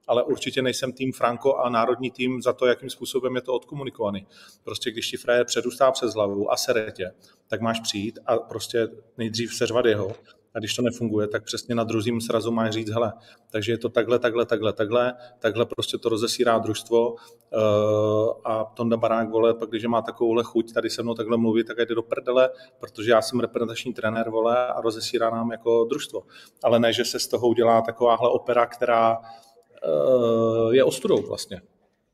[0.06, 4.26] ale určitě nejsem tým Franco a národní tým za to, jakým způsobem je to odkomunikovaný.
[4.64, 7.12] Prostě když ti frajer předustá přes hlavu a seretě,
[7.48, 8.88] tak máš přijít a prostě
[9.18, 10.14] nejdřív seřvat jeho
[10.56, 13.12] a když to nefunguje, tak přesně na druhým srazu máš říct, hele,
[13.50, 17.18] takže je to takhle, takhle, takhle, takhle, takhle prostě to rozesírá družstvo uh,
[18.44, 21.76] a Tonda Barák, vole, pak když má takovouhle chuť tady se mnou takhle mluvit, tak
[21.78, 26.22] jde do prdele, protože já jsem reprezentační trenér, vole, a rozesírá nám jako družstvo.
[26.64, 31.60] Ale ne, že se z toho udělá takováhle opera, která uh, je ostudou vlastně.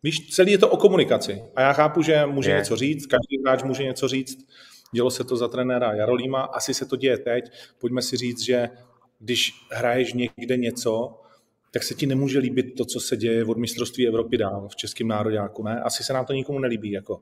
[0.02, 1.44] Víš, celý je to o komunikaci.
[1.56, 2.56] A já chápu, že může je.
[2.56, 4.46] něco říct, každý hráč může něco říct,
[4.94, 7.44] Dělo se to za trenéra Jarolíma, asi se to děje teď.
[7.78, 8.70] Pojďme si říct, že
[9.18, 11.20] když hraješ někde něco,
[11.70, 15.08] tak se ti nemůže líbit to, co se děje od mistrovství Evropy dál v českém
[15.08, 15.80] nároďáku, ne?
[15.80, 17.20] Asi se nám to nikomu nelíbí, jako.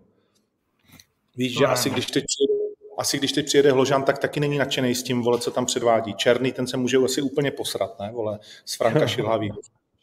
[1.37, 2.65] Víš, že asi když teď přijede,
[2.99, 6.15] asi když teď přijede Hložan, tak taky není nadšený s tím, vole, co tam předvádí.
[6.15, 9.51] Černý, ten se může asi úplně posrat, ne, vole, z Franka Šilhavý.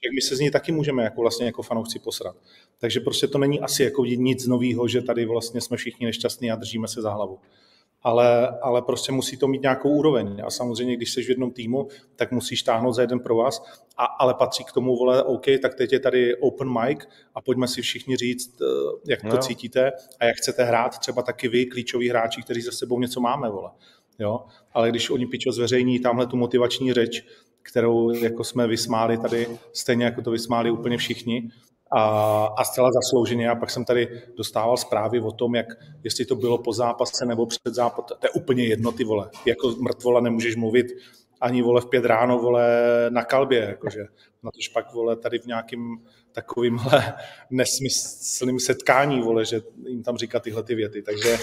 [0.05, 2.35] Jak my se z ní taky můžeme jako vlastně jako fanoušci posrat.
[2.77, 6.55] Takže prostě to není asi jako nic nového, že tady vlastně jsme všichni nešťastní a
[6.55, 7.39] držíme se za hlavu.
[8.03, 10.41] Ale, ale prostě musí to mít nějakou úroveň.
[10.45, 13.63] A samozřejmě, když jsi v jednom týmu, tak musíš táhnout za jeden pro vás.
[13.97, 16.99] A, ale patří k tomu, vole, OK, tak teď je tady open mic
[17.35, 18.65] a pojďme si všichni říct, eh,
[19.07, 19.37] jak to no.
[19.37, 20.99] cítíte a jak chcete hrát.
[20.99, 23.71] Třeba taky vy, klíčoví hráči, kteří za sebou něco máme, vole.
[24.19, 24.45] Jo?
[24.73, 27.25] Ale když oni pičo zveřejní tamhle tu motivační řeč,
[27.67, 31.49] kterou jako jsme vysmáli tady, stejně jako to vysmáli úplně všichni,
[31.91, 33.49] a, a zcela zaslouženě.
[33.49, 35.67] A pak jsem tady dostával zprávy o tom, jak
[36.03, 38.17] jestli to bylo po zápase nebo před zápasem.
[38.19, 39.29] To je úplně jedno, ty vole.
[39.45, 40.85] Jako mrtvola nemůžeš mluvit
[41.41, 42.65] ani vole v pět ráno, vole
[43.09, 44.05] na kalbě, jakože
[44.43, 45.97] na tož pak vole tady v nějakým
[46.31, 47.13] takovýmhle
[47.49, 51.01] nesmyslným setkání, vole, že jim tam říká tyhle ty věty.
[51.01, 51.37] Takže,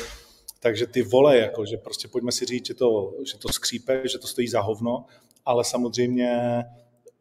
[0.60, 4.18] takže ty vole, jako, že prostě pojďme si říct, že to, že to skřípe, že
[4.18, 5.04] to stojí za hovno,
[5.44, 6.62] ale samozřejmě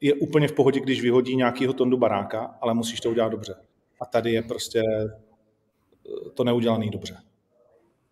[0.02, 3.56] je úplně v pohodě, když vyhodí nějakýho tondu baráka, ale musíš to udělat dobře.
[4.02, 7.18] A tady je prostě eh, to neudělaný dobře.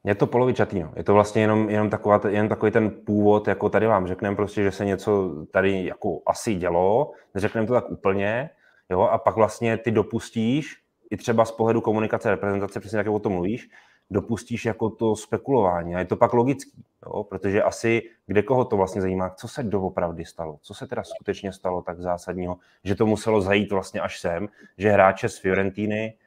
[0.04, 0.94] Je to polovičatý, no.
[0.96, 4.64] Je to vlastně jenom, jenom, taková, jenom takový ten původ, jako tady vám řekneme prostě,
[4.64, 8.50] že se něco tady jako asi dělo, neřekneme to tak úplně,
[8.90, 10.76] jo, a pak vlastně ty dopustíš,
[11.12, 13.70] i třeba z pohledu komunikace reprezentace, přesně jak o tom mluvíš,
[14.10, 15.96] dopustíš jako to spekulování.
[15.96, 17.24] A je to pak logický, jo?
[17.24, 21.54] protože asi kde koho to vlastně zajímá, co se doopravdy stalo, co se teda skutečně
[21.54, 26.18] stalo tak zásadního, že to muselo zajít vlastně až sem, že hráče z Fiorentíny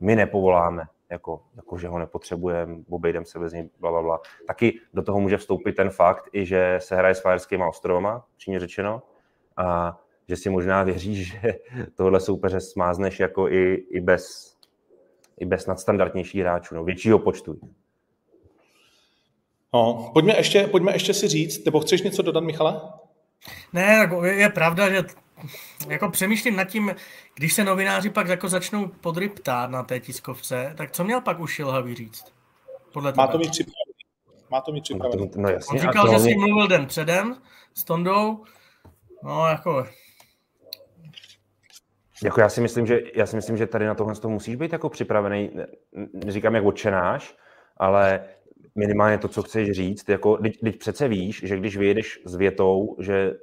[0.00, 4.20] my nepovoláme, jako, jako že ho nepotřebujeme, obejdeme se bez něj, bla, bla, bla.
[4.46, 8.60] Taky do toho může vstoupit ten fakt, i že se hraje s Fajerskýma ostrovama, přímě
[8.60, 9.02] řečeno,
[9.56, 11.54] a že si možná věříš, že
[11.94, 14.52] tohle soupeře smázneš jako i, i bez
[15.42, 17.60] i bez nadstandardnějších hráčů, no, většího počtu.
[19.74, 22.80] No, pojďme ještě, pojďme ještě si říct, nebo chceš něco dodat, Michale?
[23.72, 25.04] Ne, je, je pravda, že
[25.88, 26.94] jako přemýšlím nad tím,
[27.34, 31.52] když se novináři pak jako začnou podryptát na té tiskovce, tak co měl pak už
[31.52, 32.24] Šilhavý říct?
[32.92, 33.92] Podle Má to mít připravený.
[34.50, 35.30] Má to mít připravený.
[35.36, 37.36] No, jasně, On říkal, že si mluvil den předem
[37.74, 38.44] s Tondou.
[39.22, 39.86] No, jako
[42.24, 44.88] jako já si myslím, že, já si myslím, že tady na tohle musíš být jako
[44.88, 45.50] připravený,
[46.12, 47.36] neříkám jak odčenáš,
[47.76, 48.24] ale
[48.74, 52.96] minimálně to, co chceš říct, jako, teď, teď přece víš, že když vyjedeš s větou,
[52.98, 53.36] že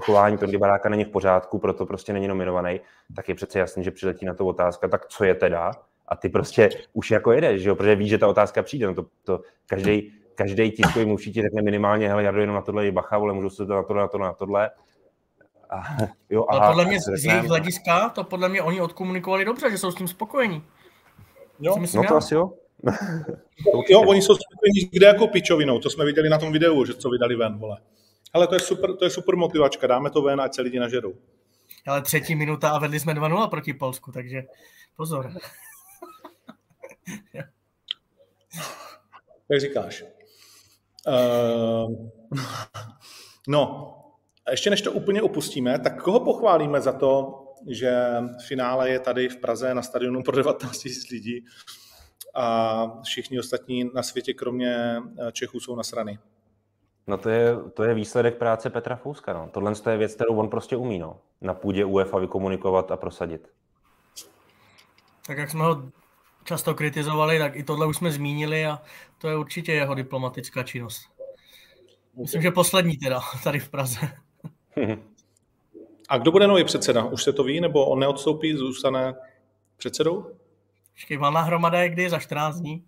[0.00, 2.80] chování Tondy Baráka není v pořádku, proto prostě není nominovaný,
[3.16, 5.70] tak je přece jasný, že přiletí na to otázka, tak co je teda?
[6.08, 7.76] A ty prostě už jako jedeš, že jo?
[7.76, 8.86] protože víš, že ta otázka přijde.
[8.86, 12.84] No to, to každý, každý tiskový mluvčí ti řekne minimálně, hele, já jenom na tohle
[12.84, 14.70] je bacha, ale můžu se to na tohle, na tohle, na tohle.
[15.70, 15.82] A,
[16.30, 19.90] jo, aha, podle mě z jejich hlediska, to podle mě oni odkomunikovali dobře, že jsou
[19.90, 20.64] s tím spokojení.
[21.60, 22.18] Jo, myslím, no to já.
[22.18, 22.52] asi jo.
[23.88, 27.10] jo, oni jsou spokojení kde jako pičovinou, to jsme viděli na tom videu, že co
[27.10, 27.78] vydali ven, vole.
[28.32, 31.14] Ale to je super, to je super motivačka, dáme to ven, ať se lidi nažerou.
[31.86, 34.42] Ale třetí minuta a vedli jsme 2-0 proti Polsku, takže
[34.96, 35.32] pozor.
[39.50, 40.04] Jak říkáš.
[41.06, 42.08] Uh,
[43.48, 43.88] no,
[44.46, 48.06] a ještě než to úplně opustíme, tak koho pochválíme za to, že
[48.46, 51.44] finále je tady v Praze na stadionu pro 19 000 lidí
[52.34, 56.18] a všichni ostatní na světě, kromě eh, Čechů, jsou nasrany.
[57.06, 59.32] No to je, to je výsledek práce Petra Fouska.
[59.32, 59.48] No.
[59.52, 61.20] Tohle je věc, kterou on prostě umí no.
[61.40, 63.48] na půdě UEFA vykomunikovat a prosadit.
[65.26, 65.82] Tak jak jsme ho
[66.44, 68.82] často kritizovali, tak i tohle už jsme zmínili a
[69.18, 71.02] to je určitě jeho diplomatická činnost.
[72.16, 73.98] Myslím, že poslední teda tady v Praze.
[76.08, 77.04] A kdo bude nový předseda?
[77.04, 79.14] Už se to ví, nebo on neodstoupí, zůstane
[79.76, 80.26] předsedou?
[81.02, 82.10] Počkej, valná hromada je kdy?
[82.10, 82.84] Za 14 dní?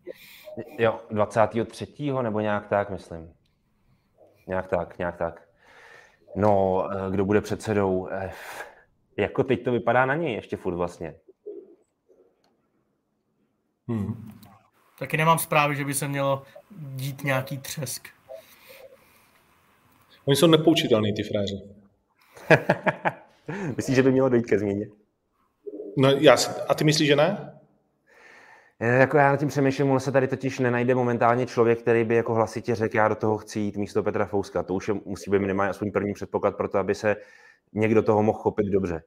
[0.78, 2.12] Jo, 23.
[2.22, 3.32] nebo nějak tak, myslím.
[4.46, 5.48] Nějak tak, nějak tak.
[6.36, 8.08] No, eh, kdo bude předsedou?
[8.10, 8.32] Eh,
[9.16, 11.14] jako teď to vypadá na něj ještě furt vlastně.
[13.88, 14.32] Hmm.
[14.98, 18.08] Taky nemám zprávy, že by se mělo dít nějaký třesk.
[20.24, 21.62] Oni jsou nepoučitelný, ty fréři.
[23.76, 24.86] Myslíš, že by mělo dojít ke změně?
[25.96, 27.54] No, já si, a ty myslíš, že ne?
[28.80, 32.34] Jako já na tím přemýšlím, on se tady totiž nenajde momentálně člověk, který by jako
[32.34, 34.62] hlasitě řekl, já do toho chci jít místo Petra Fouska.
[34.62, 37.16] To už je, musí být minimálně aspoň první předpoklad pro to, aby se
[37.72, 39.02] někdo toho mohl chopit dobře.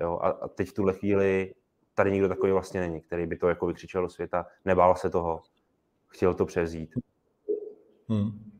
[0.00, 0.18] Jo?
[0.22, 1.54] A, a teď v tuhle chvíli
[1.94, 5.42] tady nikdo takový vlastně není, který by to jako vykřičel do světa, nebál se toho,
[6.08, 6.90] chtěl to převzít.
[8.08, 8.50] Hmm.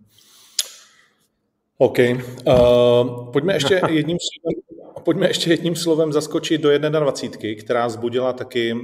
[1.78, 1.98] OK.
[1.98, 4.62] Uh, pojďme ještě jedním slovem,
[5.00, 8.80] pojďme ještě jedním slovem zaskočit do 21, která zbudila taky uh,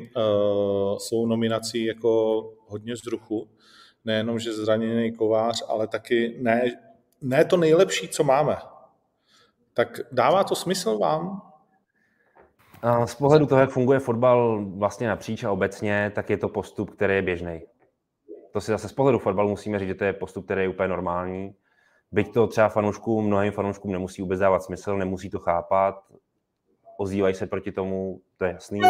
[0.99, 3.49] svou nominací jako hodně vzruchu.
[4.05, 6.63] Nejenom, že zraněný kovář, ale taky ne,
[7.23, 8.57] ne to nejlepší, co máme.
[9.75, 11.43] Tak dává to smysl vám?
[13.05, 17.15] Z pohledu toho, jak funguje fotbal vlastně napříč a obecně, tak je to postup, který
[17.15, 17.63] je běžný.
[18.53, 20.89] To si zase z pohledu fotbalu musíme říct, že to je postup, který je úplně
[20.89, 21.55] normální.
[22.13, 26.05] Byť to třeba fanouškům, mnohým fanouškům nemusí vůbec dávat smysl, nemusí to chápat,
[26.99, 28.81] ozývají se proti tomu, to je jasný,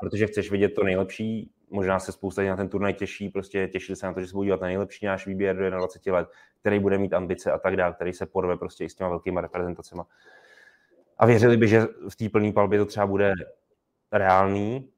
[0.00, 4.06] protože chceš vidět to nejlepší, možná se spousta na ten turnaj těší, prostě těšili se
[4.06, 6.28] na to, že se budou dívat na nejlepší náš výběr do 21 let,
[6.60, 9.40] který bude mít ambice a tak dále, který se porve prostě i s těma velkýma
[9.40, 10.02] reprezentacemi
[11.18, 13.32] a věřili by, že v té plné palbě to třeba bude
[14.12, 14.90] reálný,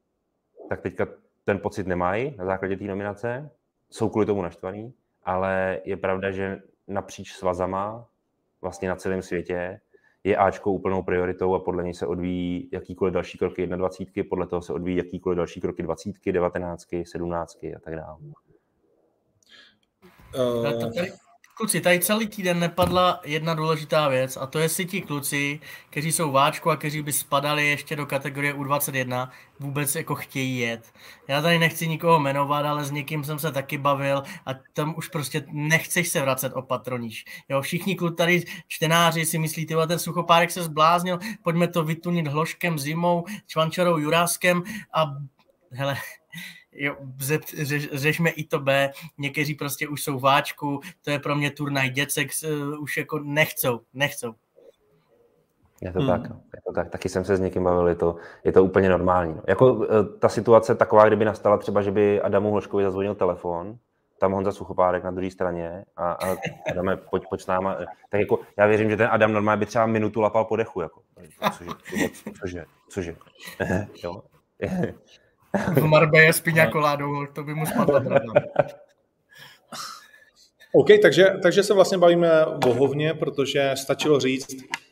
[0.69, 1.07] tak teďka
[1.45, 3.49] ten pocit nemají na základě té nominace,
[3.89, 8.07] jsou kvůli tomu naštvaný, ale je pravda, že napříč svazama,
[8.61, 9.79] vlastně na celém světě,
[10.23, 14.61] je Ačko úplnou prioritou a podle něj se odvíjí jakýkoliv další kroky 21, podle toho
[14.61, 18.17] se odvíjí jakýkoliv další kroky 20, 19, 17 a tak dále.
[20.35, 21.28] Uh...
[21.59, 26.11] Kluci, tady celý týden nepadla jedna důležitá věc a to je si ti kluci, kteří
[26.11, 30.93] jsou váčku a kteří by spadali ještě do kategorie U21, vůbec jako chtějí jet.
[31.27, 35.07] Já tady nechci nikoho jmenovat, ale s někým jsem se taky bavil a tam už
[35.07, 37.25] prostě nechceš se vracet o patroníž.
[37.49, 42.27] Jo, všichni kluci tady čtenáři si myslí, tyhle ten suchopárek se zbláznil, pojďme to vytunit
[42.27, 45.05] hloškem zimou, čvančarou juráskem a
[45.71, 45.97] hele,
[46.71, 46.95] jo,
[47.61, 51.89] řeš, řešme i to B, někteří prostě už jsou váčku, to je pro mě turnaj
[51.89, 54.33] děcek, uh, už jako nechcou, nechcou.
[55.81, 56.07] Je to hmm.
[56.07, 56.41] tak, no.
[56.55, 59.33] je to tak, taky jsem se s někým bavil, je to, je to úplně normální.
[59.33, 59.41] No.
[59.47, 63.77] Jako e, ta situace taková, kdyby nastala třeba, že by Adamu Hloškovi zazvonil telefon,
[64.19, 66.35] tam Honza Suchopárek na druhé straně a, a
[66.71, 67.77] Adame, pojď, pojď s náma.
[68.09, 71.01] Tak jako já věřím, že ten Adam normálně by třeba minutu lapal po dechu, jako.
[71.51, 71.71] Cože,
[72.39, 73.15] cože, cože.
[74.03, 74.21] jo.
[75.73, 78.01] V Marbeje s piňakoládou, to by mu spadlo.
[80.73, 84.47] OK, takže, takže se vlastně bavíme o hovně, protože stačilo říct,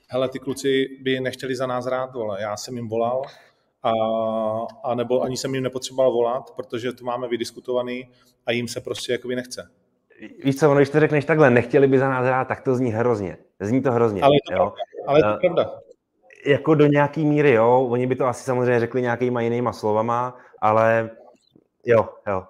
[0.07, 3.21] hele, ty kluci by nechtěli za nás rád, vole, já jsem jim volal,
[3.83, 3.91] a,
[4.83, 8.09] a nebo ani jsem jim nepotřeboval volat, protože to máme vydiskutovaný
[8.45, 9.69] a jim se prostě jakoby nechce.
[10.43, 13.37] Víš co, když to řekneš takhle, nechtěli by za nás rád, tak to zní hrozně.
[13.59, 14.21] Zní to hrozně.
[14.21, 14.73] Ale je to, jo?
[15.07, 15.71] Ale je to uh, pravda.
[16.45, 17.87] Jako do nějaký míry, jo.
[17.89, 21.09] Oni by to asi samozřejmě řekli nějakýma jinýma slovama, ale
[21.85, 22.43] jo, jo.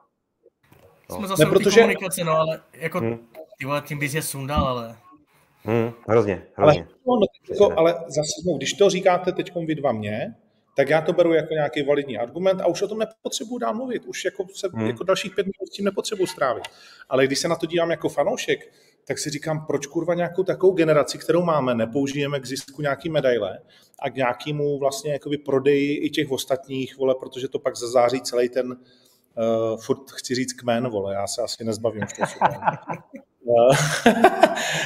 [1.09, 1.15] No.
[1.15, 1.81] Jsme zase ne, protože...
[1.81, 3.27] komunikace, no, ale jako hmm.
[3.59, 4.95] ty vole, tím bys je sundal, ale...
[5.63, 6.81] Hmm, hrozně, hrozně.
[6.81, 10.35] Ale, no, no, ale zase, no, když to říkáte teď vy dva mě,
[10.75, 14.05] tak já to beru jako nějaký validní argument a už o tom nepotřebuji dál mluvit.
[14.05, 14.87] Už jako, se, hmm.
[14.87, 16.63] jako dalších pět minut s tím nepotřebuji strávit.
[17.09, 18.73] Ale když se na to dívám jako fanoušek,
[19.07, 23.59] tak si říkám, proč kurva nějakou takovou generaci, kterou máme, nepoužijeme k zisku nějaký medaile
[23.99, 28.49] a k nějakému vlastně jakoby prodeji i těch ostatních, vole, protože to pak zazáří celý
[28.49, 32.03] ten, uh, furt chci říct kmen, vole, já se asi nezbavím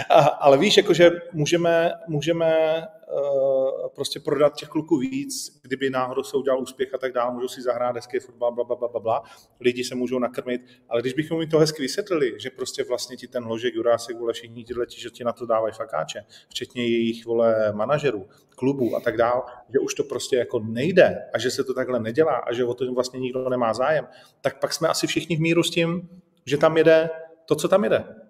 [0.39, 2.77] ale víš, jakože můžeme, můžeme
[3.11, 7.47] uh, prostě prodat těch kluků víc, kdyby náhodou se udělal úspěch a tak dále, můžou
[7.47, 9.23] si zahrát hezký fotbal, bla, bla, bla, bla, bla,
[9.59, 13.27] lidi se můžou nakrmit, ale když bychom mi to hezky vysvětlili, že prostě vlastně ti
[13.27, 17.73] ten ložek, Jurásek, vole, všichni tyhle, že ti na to dávají fakáče, včetně jejich, vole,
[17.73, 19.41] manažerů, klubů a tak dále,
[19.73, 22.73] že už to prostě jako nejde a že se to takhle nedělá a že o
[22.73, 24.07] to vlastně nikdo nemá zájem,
[24.41, 26.09] tak pak jsme asi všichni v míru s tím,
[26.45, 27.09] že tam jede
[27.45, 28.20] to, co tam jede.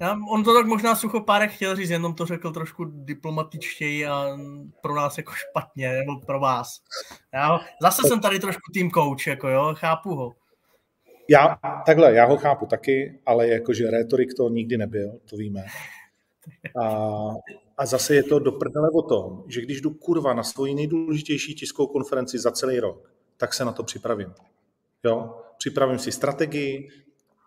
[0.00, 4.38] Já, on to tak možná suchopárek chtěl říct, jenom to řekl trošku diplomatičtěji a
[4.82, 6.68] pro nás jako špatně, nebo pro vás.
[7.34, 10.34] Já, zase jsem tady trošku tým coach, jako jo, chápu ho.
[11.28, 15.64] Já, takhle, já ho chápu taky, ale jakože retorik to nikdy nebyl, to víme.
[16.82, 16.88] A,
[17.78, 18.52] a zase je to do
[18.94, 23.54] o tom, že když jdu kurva na svoji nejdůležitější tiskovou konferenci za celý rok, tak
[23.54, 24.34] se na to připravím.
[25.04, 25.34] Jo?
[25.58, 26.88] Připravím si strategii,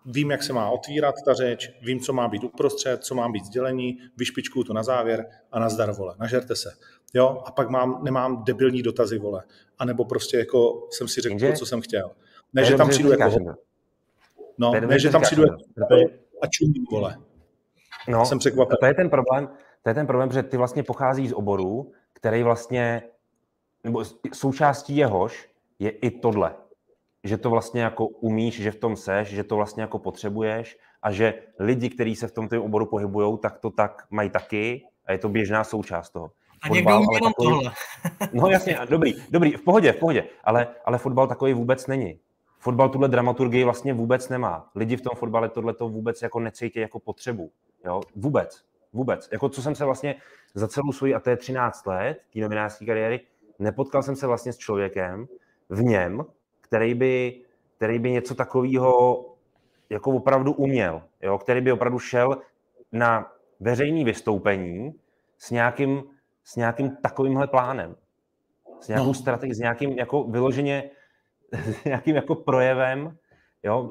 [0.06, 3.46] vím, jak se má otvírat ta řeč, vím, co má být uprostřed, co má být
[3.46, 6.70] sdělení, vyšpičkuju to na závěr a nazdar, vole, nažerte se.
[7.14, 9.44] Jo, a pak mám, nemám debilní dotazy, vole.
[9.80, 12.12] A nebo prostě jako jsem si řekl to, co jsem chtěl.
[12.54, 13.56] Ne, že tam přijdu jako...
[14.58, 15.96] No, ne, že tam přijdu jako
[16.42, 17.18] a čumím, vole.
[18.08, 18.78] No, jsem překvapen.
[18.80, 19.50] To je ten problém,
[19.84, 23.04] to je ten problém, že ty vlastně pochází z oboru, který vlastně,
[23.84, 26.56] nebo součástí jehož je i tohle
[27.24, 31.12] že to vlastně jako umíš, že v tom seš, že to vlastně jako potřebuješ a
[31.12, 35.18] že lidi, kteří se v tom oboru pohybují, tak to tak mají taky a je
[35.18, 36.32] to běžná součást toho.
[36.62, 37.50] A někdo umí jenom takový...
[37.50, 37.72] tohle.
[38.34, 42.20] no jasně, dobrý, dobrý, v pohodě, v pohodě, ale, ale fotbal takový vůbec není.
[42.60, 44.70] Fotbal tuhle dramaturgii vlastně vůbec nemá.
[44.76, 47.52] Lidi v tom fotbale tohle to vůbec jako necítí jako potřebu.
[47.86, 48.02] Jo?
[48.16, 48.64] Vůbec.
[48.94, 49.30] Vůbec.
[49.32, 50.16] Jako co jsem se vlastně
[50.54, 53.20] za celou svoji, a to je 13 let, té novinářské kariéry,
[53.60, 55.28] nepotkal jsem se vlastně s člověkem,
[55.70, 56.26] v něm,
[56.70, 57.42] který by,
[57.78, 59.26] který by něco takového
[59.90, 61.38] jako opravdu uměl, jo?
[61.38, 62.38] který by opravdu šel
[62.92, 64.94] na veřejné vystoupení
[65.38, 66.04] s nějakým,
[66.44, 67.96] s nějakým takovýmhle plánem,
[68.82, 69.14] s nějakou no.
[69.14, 70.90] strategií, s nějakým jako vyloženě,
[71.82, 73.18] s nějakým jako projevem.
[73.64, 73.90] Jo?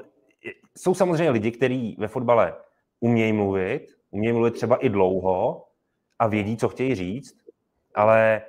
[0.77, 2.55] Jsou samozřejmě lidi, kteří ve fotbale
[3.01, 5.65] umějí mluvit, umějí mluvit třeba i dlouho
[6.19, 7.39] a vědí, co chtějí říct,
[7.95, 8.43] ale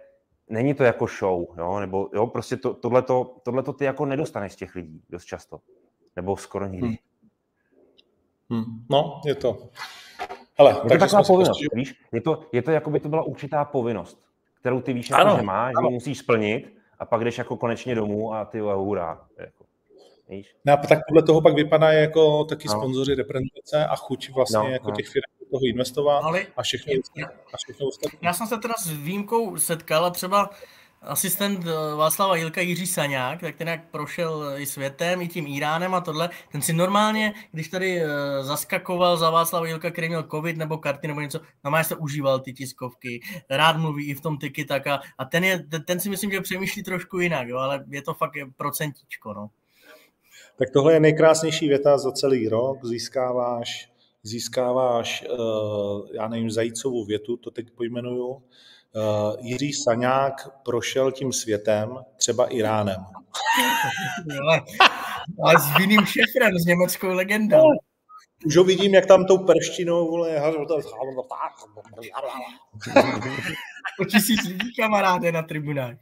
[0.49, 1.79] není to jako show, jo?
[1.79, 5.59] nebo jo, prostě to, tohleto, tohleto ty jako nedostaneš z těch lidí dost často,
[6.15, 6.87] nebo skoro nikdy.
[6.87, 6.97] Hmm.
[8.49, 8.85] Hmm.
[8.89, 9.69] No, je to.
[10.57, 11.75] Ale, je to taková povinnost, prostě...
[11.75, 11.95] víš?
[12.11, 14.27] Je to, je to jako by to byla určitá povinnost,
[14.59, 15.89] kterou ty víš, jako, ano, že máš, ano.
[15.89, 19.25] že musíš splnit a pak jdeš jako konečně domů a ty hurá.
[19.37, 19.65] Jako.
[20.29, 20.55] Víš?
[20.65, 22.73] No a tak podle toho pak vypadá jako taky no.
[22.73, 24.95] sponzoři reprezentace a chuť vlastně no, jako no.
[24.95, 28.19] těch firm toho investovat Ale a všechno, já, a všechno ostatní.
[28.21, 30.49] Já jsem se teda s výjimkou setkal a třeba
[31.01, 35.93] asistent eh, Václava Jilka Jiří Saňák, tak ten jak prošel i světem, i tím Iránem
[35.93, 38.07] a tohle, ten si normálně, když tady eh,
[38.41, 42.53] zaskakoval za Václava Jilka, který měl covid nebo karty nebo něco, normálně se užíval ty
[42.53, 46.31] tiskovky, rád mluví i v tom tyky tak a, a ten, je, ten si myslím,
[46.31, 49.49] že přemýšlí trošku jinak, jo, ale je to fakt procentíčko, no.
[50.57, 53.89] Tak tohle je nejkrásnější věta za celý rok, získáváš
[54.29, 58.43] získáváš, eh, já nevím, zajícovou větu, to teď pojmenuju,
[58.95, 63.05] eh, Jiří Saňák prošel tím světem, třeba Iránem.
[64.41, 64.61] ale,
[65.43, 67.63] ale s jiným šefrem, s německou legendou.
[68.45, 70.39] Už ho vidím, jak tam tou perštinou, vole,
[73.97, 75.95] po tisíc lidí kamaráde na tribunách.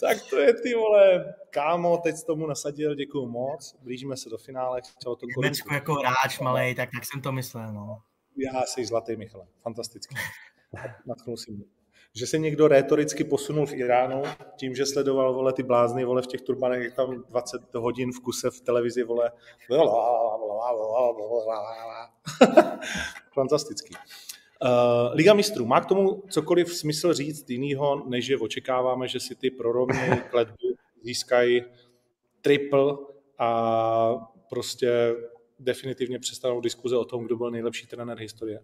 [0.00, 4.38] Tak to je ty vole, kámo, teď s tomu nasadil, děkuju moc, blížíme se do
[4.38, 4.80] finále.
[4.80, 7.98] Chtěl to Německo jako hráč malej, tak, tak jsem to myslel, no.
[8.36, 10.16] Já jsi zlatý, Michale, fantastický.
[11.06, 11.64] Natchnul si mě.
[12.16, 14.22] Že se někdo rétoricky posunul v Iránu
[14.56, 18.20] tím, že sledoval vole ty blázny vole v těch turbanech, jak tam 20 hodin v
[18.20, 19.32] kuse v televizi vole.
[23.34, 23.94] Fantastický.
[24.62, 25.66] Uh, Liga mistrů.
[25.66, 30.74] Má k tomu cokoliv smysl říct jinýho, než že očekáváme, že si ty prorovny kletby
[31.02, 31.62] získají
[32.40, 32.96] triple
[33.38, 34.14] a
[34.50, 35.14] prostě
[35.58, 38.60] definitivně přestanou diskuze o tom, kdo byl nejlepší trenér historie?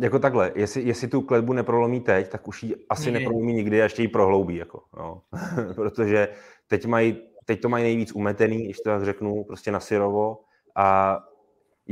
[0.00, 3.18] Jako takhle, jestli, jestli tu kletbu neprolomí teď, tak už ji asi ne.
[3.18, 4.56] neprolomí nikdy a ještě ji prohloubí.
[4.56, 5.22] Jako, no.
[5.74, 6.28] Protože
[6.66, 10.38] teď, mají, teď to mají nejvíc umetený, když to tak řeknu, prostě na syrovo
[10.76, 11.18] a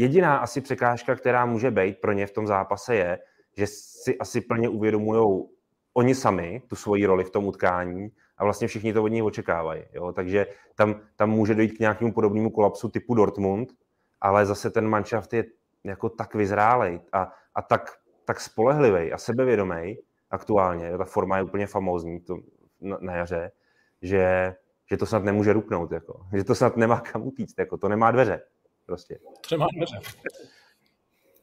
[0.00, 3.18] Jediná asi překážka, která může být pro ně v tom zápase je,
[3.56, 5.44] že si asi plně uvědomují
[5.94, 9.82] oni sami tu svoji roli v tom utkání a vlastně všichni to od nich očekávají.
[9.92, 10.12] Jo?
[10.12, 13.72] Takže tam, tam může dojít k nějakému podobnému kolapsu typu Dortmund,
[14.20, 15.44] ale zase ten manšaft je
[15.84, 17.90] jako tak vyzrálej a, a tak,
[18.24, 19.98] tak spolehlivý a sebevědomý
[20.30, 20.88] aktuálně.
[20.88, 20.98] Jo?
[20.98, 22.38] Ta forma je úplně famózní to,
[22.80, 23.52] na, na jaře,
[24.02, 24.54] že,
[24.90, 25.92] že to snad nemůže rupnout.
[25.92, 26.26] Jako.
[26.32, 27.58] Že to snad nemá kam utíct.
[27.58, 27.76] Jako.
[27.76, 28.42] To nemá dveře.
[28.90, 29.18] Prostě.
[29.48, 30.00] To nemá dveře.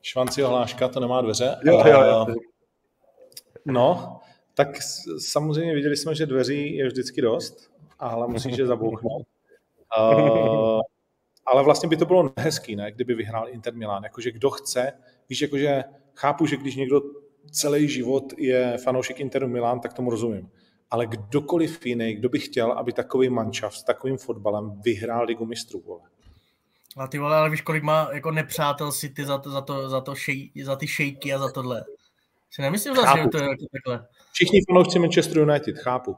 [0.02, 1.56] Švanci hláška, to nemá dveře.
[1.64, 2.26] Jo, jo, jo.
[3.66, 4.20] No,
[4.54, 4.68] tak
[5.20, 9.28] samozřejmě viděli jsme, že dveří je vždycky dost, ale musíš je zabouchnout.
[10.00, 10.82] Uh,
[11.46, 14.04] ale vlastně by to bylo nehezký, ne, kdyby vyhrál Inter Milan.
[14.04, 14.94] Jakože kdo chce,
[15.30, 15.84] víš, jakože
[16.16, 17.02] chápu, že když někdo
[17.52, 20.50] celý život je fanoušek Interu Milan, tak tomu rozumím.
[20.90, 25.82] Ale kdokoliv jiný, kdo by chtěl, aby takový mančav s takovým fotbalem vyhrál ligu mistrů,
[25.86, 26.02] vole.
[26.98, 29.90] A ty vole, ale víš, kolik má jako nepřátel si ty za, to, za, to,
[29.90, 31.84] za, to šej, za ty šejky a za tohle.
[32.50, 34.08] Si nemyslím zase, že to je jako takhle.
[34.32, 36.12] Všichni fanoušci Manchester United, chápu.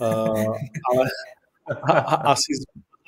[0.00, 0.56] Uh,
[0.92, 1.04] ale
[1.82, 2.52] a, a, asi,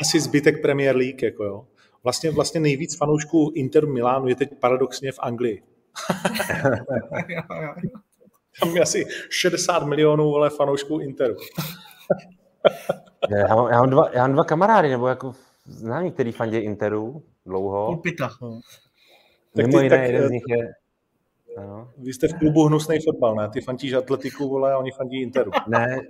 [0.00, 1.66] asi zbytek Premier League, jako jo.
[2.04, 5.62] Vlastně, vlastně nejvíc fanoušků Interu Milánu je teď paradoxně v Anglii.
[8.60, 11.36] Tam je asi 60 milionů ale fanoušků Interu.
[13.30, 15.32] já, mám, já, mám dva, já mám dva kamarády, nebo jako
[15.64, 17.86] známí, který fandí Interu dlouho.
[17.86, 18.30] Pulpita.
[18.40, 18.60] Hmm.
[19.56, 20.72] Mimo jiné, tak, jeden z nich je...
[21.56, 21.90] Ano.
[21.98, 23.48] Vy jste v klubu hnusný fotbal, ne?
[23.48, 25.50] Ty fantíš Atletiku, vole, a oni fandí Interu.
[25.68, 26.00] Ne,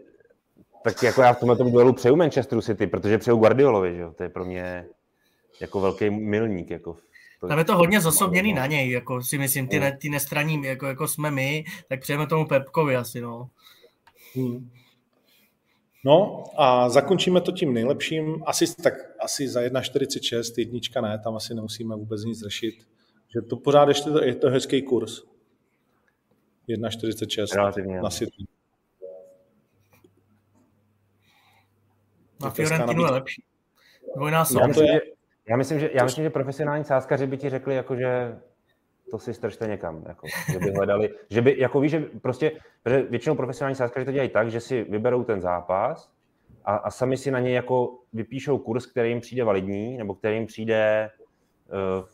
[0.85, 4.13] tak jako já v tomhle tom duelu přeju Manchesteru City, protože přeju Guardiolovi, že jo?
[4.13, 4.87] To je pro mě
[5.61, 6.71] jako velký milník.
[6.71, 6.97] Jako
[7.49, 10.87] tam je to hodně zosobněný na něj, jako si myslím, ty, ne, ty nestraní, jako,
[10.87, 13.49] jako jsme my, tak přejeme tomu Pepkovi asi, no.
[14.35, 14.71] Hmm.
[16.05, 18.43] No a zakončíme to tím nejlepším.
[18.47, 22.75] Asi, tak, asi za 1,46, jednička ne, tam asi nemusíme vůbec nic řešit.
[23.35, 25.23] Že to pořád ještě to, je to hezký kurz.
[26.69, 28.47] 1,46 na City.
[32.41, 33.45] Na Fiorentinu je lepší.
[34.17, 34.63] Dvojnásobek.
[34.63, 35.01] Já myslím, že,
[35.49, 38.39] já myslím, že, já myslím, že profesionální sázkaři by ti řekli, jako, že
[39.11, 42.53] to si stržte někam, jako, že by hledali, že by, jako víš, že prostě,
[42.87, 46.13] že většinou profesionální sázkaři to dělají tak, že si vyberou ten zápas
[46.65, 50.37] a, a sami si na něj jako vypíšou kurz, který jim přijde validní, nebo který
[50.37, 51.11] jim přijde
[51.99, 52.09] uh,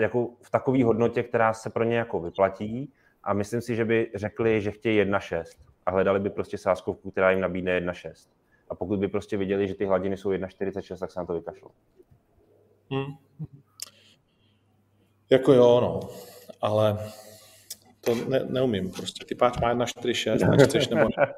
[0.00, 2.92] jako v takové hodnotě, která se pro ně jako vyplatí
[3.24, 5.44] a myslím si, že by řekli, že chtějí 1,6
[5.86, 8.30] a hledali by prostě sázkovku, která jim nabídne 1,6.
[8.68, 11.70] A pokud by prostě viděli, že ty hladiny jsou 1,46, tak se na to vykašlou.
[12.90, 13.04] Hmm.
[15.30, 16.00] Jako jo, no.
[16.60, 17.12] Ale
[18.00, 19.24] to ne, neumím prostě.
[19.24, 21.26] Ty páč má 1,46, nechceš nebo ne.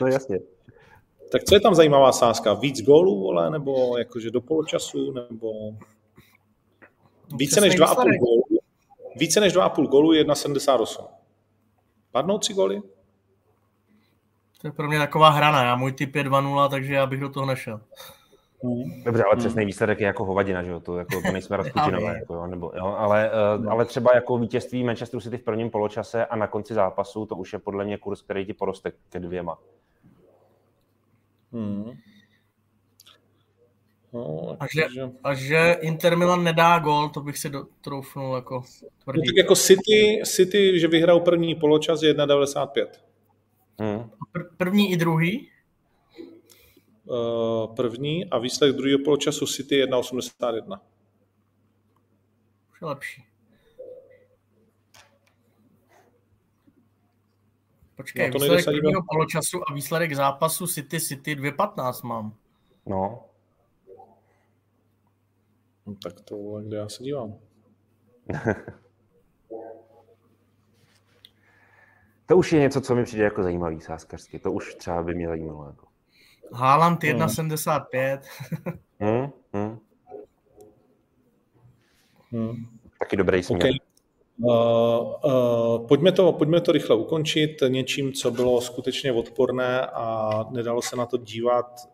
[0.00, 0.38] No jasně.
[1.32, 2.54] Tak co je tam zajímavá sázka?
[2.54, 5.50] Víc gólů, vole, nebo jakože do poločasu, nebo
[7.36, 8.44] více než 2,5 gólů?
[9.16, 11.08] Více než 2,5 gólů je 1,78.
[12.12, 12.82] Padnou tři góly?
[14.60, 15.64] To je pro mě taková hrana.
[15.64, 17.80] Já můj typ je 2-0, takže já bych do toho nešel.
[19.04, 20.80] Dobře, ale přesný výsledek je jako hovadina, že jo?
[20.80, 22.46] To, jako, to nejsme Rasputinové, jako, jo?
[22.46, 22.86] Nebo, jo?
[22.86, 27.26] Ale, uh, ale třeba jako vítězství Manchesteru City v prvním poločase a na konci zápasu,
[27.26, 29.58] to už je podle mě kurz, který ti poroste ke dvěma.
[31.52, 31.92] Hmm.
[34.12, 34.84] No, a, že,
[35.24, 38.62] a že Inter Milan nedá gol, to bych si do, troufnul jako
[39.04, 39.20] tvrdý.
[39.20, 42.86] No, tak jako City, City, že vyhrál první poločas je 1,95.
[43.80, 44.10] Hmm.
[44.34, 45.50] Pr- první i druhý?
[47.06, 50.80] Uh, první a výsledek druhého poločasu City 1,81.
[52.72, 53.26] Už je lepší.
[57.96, 62.34] Počkej, no, výsledek prvního poločasu a výsledek zápasu City City 2,15 mám.
[62.86, 63.24] No.
[65.86, 67.34] no tak to, kde já se dívám.
[72.26, 74.38] To už je něco, co mi přijde jako zajímavý sázkařsky.
[74.38, 75.66] To už třeba by mě zajímalo.
[75.66, 75.83] Jako.
[76.54, 78.20] Haaland 1,75.
[79.00, 79.78] Hmm, hmm.
[82.30, 82.66] Hmm.
[82.98, 83.60] Taky dobrý směr.
[83.60, 83.72] Okay.
[84.38, 90.82] Uh, uh, pojďme, to, pojďme to rychle ukončit něčím, co bylo skutečně odporné a nedalo
[90.82, 91.88] se na to dívat.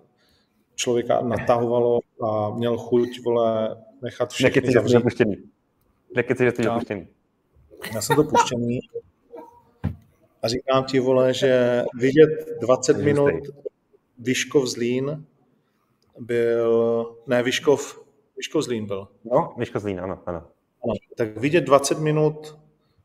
[0.75, 4.93] Člověka natahovalo a měl chuť, vole, nechat všechny Nekeci, zavřít.
[4.93, 5.37] Zapuštěný.
[6.17, 7.09] Nekeci, že jsi zapuštěný.
[7.95, 8.79] Já jsem to puštěný.
[10.43, 12.31] A říkám ti, vole, že vidět
[12.61, 13.31] 20 minut
[14.21, 15.25] Vyškov Zlín
[16.19, 18.05] byl, ne, Vyškov,
[18.37, 19.09] Vyškov Zlín byl.
[19.25, 20.43] No, Vyškov Zlín, ano, ano.
[20.85, 20.95] ano.
[21.17, 22.59] Tak vidět 20 minut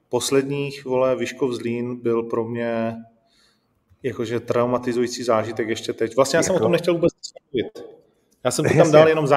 [0.10, 2.96] posledních, vole, Vyškov Zlín byl pro mě
[4.04, 6.16] jakože traumatizující zážitek ještě teď.
[6.16, 6.64] Vlastně já jsem jako?
[6.64, 7.14] o tom nechtěl vůbec
[7.52, 7.96] mluvit.
[8.44, 9.28] Já jsem to tam dal jenom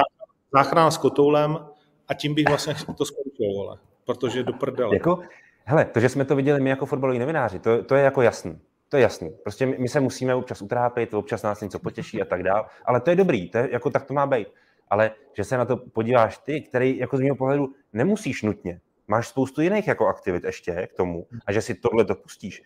[0.53, 1.59] záchrana s kotoulem
[2.07, 4.95] a tím bych vlastně to skončil, vole, protože do prdele.
[4.95, 5.19] Jako,
[5.63, 8.59] hele, to, že jsme to viděli my jako fotbaloví novináři, to, to je jako jasný.
[8.89, 9.29] To je jasný.
[9.43, 12.65] Prostě my, my se musíme občas utrápit, občas nás něco potěší a tak dál.
[12.85, 14.47] Ale to je dobrý, to je, jako tak to má být.
[14.89, 18.81] Ale že se na to podíváš ty, který jako z mého pohledu nemusíš nutně.
[19.07, 22.63] Máš spoustu jiných jako aktivit ještě k tomu a že si tohle dopustíš.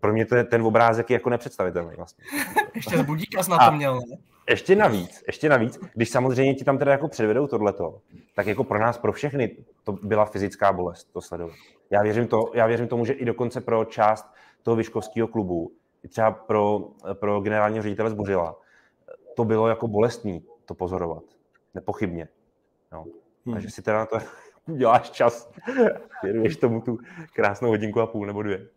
[0.00, 2.24] Pro mě to je, ten obrázek je jako nepředstavitelný vlastně.
[2.74, 4.16] ještě z budíka na to měl, ne?
[4.50, 8.00] ještě navíc, ještě navíc, když samozřejmě ti tam teda jako předvedou tohleto,
[8.34, 11.54] tak jako pro nás, pro všechny, to byla fyzická bolest, to sledovat.
[11.90, 14.26] Já věřím, to, já věřím tomu, že i dokonce pro část
[14.64, 15.72] toho Vyškovského klubu,
[16.08, 18.60] třeba pro, pro generálního ředitele Zbořila,
[19.36, 21.22] to bylo jako bolestný to pozorovat.
[21.74, 22.28] Nepochybně.
[22.92, 23.04] No.
[23.46, 23.54] Hmm.
[23.54, 24.18] Takže si teda na to
[24.66, 25.50] uděláš čas,
[26.22, 26.98] věnuješ tomu tu
[27.32, 28.68] krásnou hodinku a půl nebo dvě.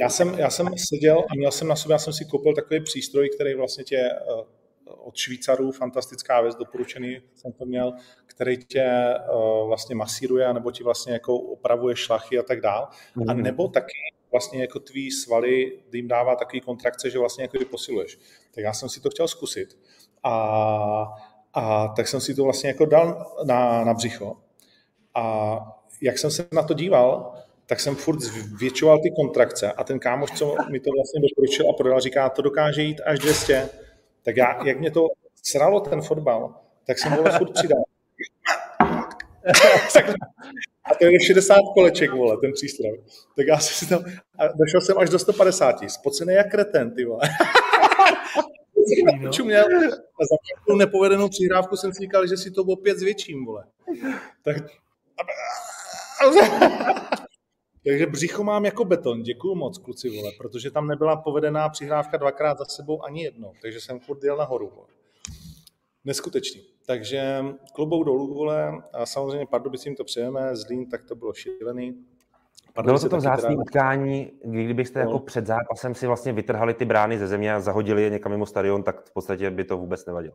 [0.00, 2.80] Já jsem, já jsem seděl a měl jsem na sobě, já jsem si koupil takový
[2.80, 7.92] přístroj, který vlastně tě eh, od Švýcarů, fantastická věc, doporučený jsem to měl,
[8.26, 12.88] který tě uh, vlastně masíruje, nebo ti vlastně jako opravuje šlachy a tak dál.
[13.16, 13.30] Mm-hmm.
[13.30, 13.42] A mhm.
[13.42, 13.92] nebo taky
[14.30, 18.18] vlastně jako tvý svaly jim dává takový kontrakce, že vlastně jako posiluješ.
[18.54, 19.78] Tak já jsem si to chtěl zkusit.
[20.22, 20.34] A,
[21.54, 24.36] a tak jsem si to vlastně jako dal na, na břicho.
[25.14, 25.58] A
[26.02, 27.34] jak jsem se na to díval,
[27.66, 31.72] tak jsem furt zvětšoval ty kontrakce a ten kámoš, co mi to vlastně doporučil a
[31.72, 33.68] prodal, říká, to dokáže jít až 200
[34.28, 35.08] tak já, jak mě to
[35.44, 36.54] sralo ten fotbal,
[36.86, 37.82] tak jsem vole furt přidal.
[40.90, 43.04] a to je 60 koleček, vole, ten přístroj.
[43.36, 44.04] Tak já jsem si tam,
[44.38, 47.20] a došel jsem až do 150, spocený jak kreten, ty vole.
[49.32, 49.64] Čuměl
[49.94, 50.36] a za
[50.66, 53.64] tu nepovedenou přihrávku jsem si říkal, že si to opět zvětším, vole.
[54.44, 54.56] Tak...
[57.84, 62.58] Takže břicho mám jako beton, děkuju moc, kluci, vole, protože tam nebyla povedená přihrávka dvakrát
[62.58, 64.72] za sebou ani jedno, takže jsem furt jel nahoru.
[64.74, 64.88] Vole.
[66.04, 66.77] Neskutečný.
[66.88, 72.04] Takže klubou dolů, vole, a samozřejmě Pardubicím to přejeme, Zlín, tak to bylo šílený.
[72.82, 73.60] Bylo to to vzácné teda...
[73.60, 75.16] utkání, kdybyste jako no.
[75.16, 78.46] jako před zápasem si vlastně vytrhali ty brány ze země a zahodili je někam mimo
[78.46, 80.34] stadion, tak v podstatě by to vůbec nevadilo.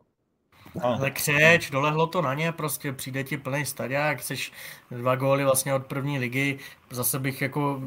[0.82, 4.52] Ale křeč, dolehlo to na ně, prostě přijde ti plný stadiák, chceš
[4.90, 6.58] dva góly vlastně od první ligy,
[6.90, 7.80] zase bych jako,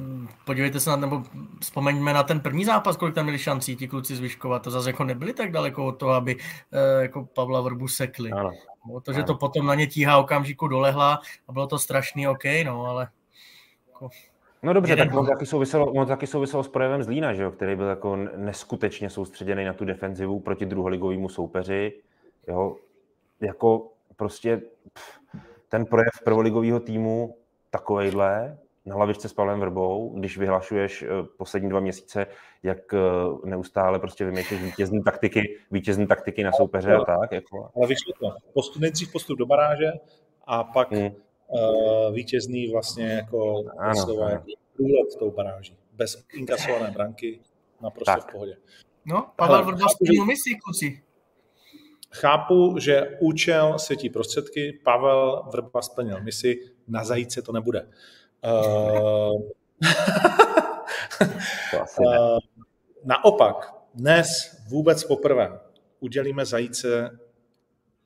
[0.46, 1.24] podívejte se na, nebo
[1.62, 4.90] vzpomeňme na ten první zápas, kolik tam měli šancí ti kluci z Vyškova, to zase
[4.90, 6.38] jako nebyli tak daleko od toho, aby
[6.72, 8.32] eh, jako Pavla Vrbu sekli.
[8.32, 8.52] Ano.
[8.94, 9.28] No, to, že ano.
[9.28, 13.08] to potom na ně tíhá okamžiku dolehla a bylo to strašný, OK, no, ale
[13.88, 14.10] jako,
[14.64, 17.76] No dobře, tak ono taky, souviselo, ono taky souviselo s projevem Zlína, že jo, který
[17.76, 21.94] byl jako neskutečně soustředěný na tu defenzivu proti druholigovému soupeři
[22.48, 22.76] Jo,
[23.41, 24.62] jako prostě
[24.93, 25.20] pff,
[25.70, 27.38] ten projev prvoligového týmu
[27.70, 32.28] takovejhle na hlavičce s Pavlem Vrbou, když vyhlašuješ eh, poslední dva měsíce,
[32.64, 32.98] jak eh,
[33.45, 37.32] neustále prostě vymýšlíš vítězní taktiky, vítězní taktiky na soupeře a tak.
[37.32, 37.70] Jako.
[37.76, 38.36] Ale vyšlo to.
[38.54, 39.91] Postup, nejdřív postup do baráže
[40.48, 41.10] a pak hmm.
[41.48, 44.43] uh, vítězný vlastně jako ano, slova, ano.
[44.76, 45.78] průlet tou baráží.
[45.93, 47.39] Bez inkasované branky,
[47.82, 48.30] naprosto tak.
[48.30, 48.58] v pohodě.
[49.06, 51.02] No, Pavel Vrba splnil misi, kluci.
[52.12, 57.88] Chápu, že účel světí prostředky, Pavel Vrba splnil misi, na zajíce to nebude.
[61.74, 62.39] Uh, uh,
[63.05, 65.60] naopak, dnes vůbec poprvé
[65.99, 67.20] udělíme zajíce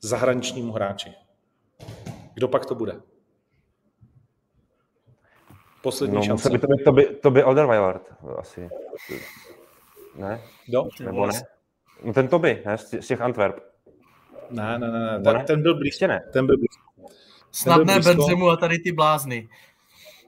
[0.02, 1.14] zahraničnímu hráči.
[2.34, 3.02] Kdo pak to bude?
[5.82, 6.50] Poslední no, šance.
[6.50, 8.70] By to, by, to, by, to by Alderweireld asi.
[10.16, 10.42] Ne?
[10.68, 10.88] Kdo?
[11.00, 11.42] Nebo ne?
[12.04, 12.78] No ten to by, ne?
[12.78, 13.71] Z těch Antwerp.
[14.52, 15.20] Ne, ne, ne, ne.
[15.24, 16.08] Ten, ten byl blízko.
[16.08, 16.24] Ne.
[16.34, 16.82] Ten byl blízko.
[17.52, 19.50] Snadné Benzemu a tady ty blázny.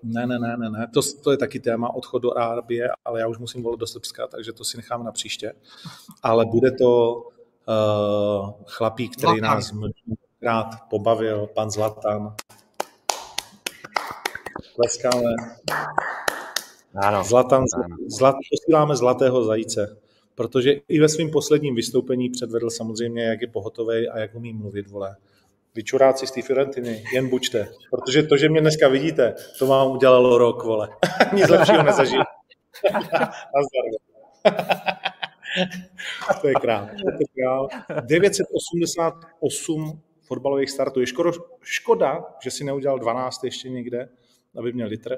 [0.03, 0.87] Ne, ne, ne, ne, ne.
[0.93, 4.27] To, to je taky téma odchod do Arábie, ale já už musím volit do Srbska,
[4.27, 5.53] takže to si nechám na příště.
[6.23, 9.57] Ale bude to uh, chlapík, který Zlatan.
[9.57, 9.71] nás
[10.41, 12.35] rád pobavil, pan Zlatan.
[14.75, 15.29] Tleskáme.
[16.95, 17.23] Ano.
[17.23, 17.95] Zlatan, ano.
[18.07, 20.02] Zlat, posíláme zlatého zajíce
[20.35, 24.87] protože i ve svém posledním vystoupení předvedl samozřejmě, jak je pohotový a jak umí mluvit,
[24.87, 25.15] vole.
[25.75, 27.67] Vyčuráci z té Fiorentiny, jen buďte.
[27.89, 30.89] Protože to, že mě dneska vidíte, to vám udělalo rok, vole.
[31.33, 32.21] Nic lepšího nezažil.
[36.41, 36.47] To je.
[36.47, 36.53] To je
[37.33, 37.67] král.
[38.01, 40.99] 988 fotbalových startů.
[40.99, 41.31] Je škoda,
[41.61, 44.09] škoda, že si neudělal 12 ještě někde,
[44.57, 45.17] aby měl litr,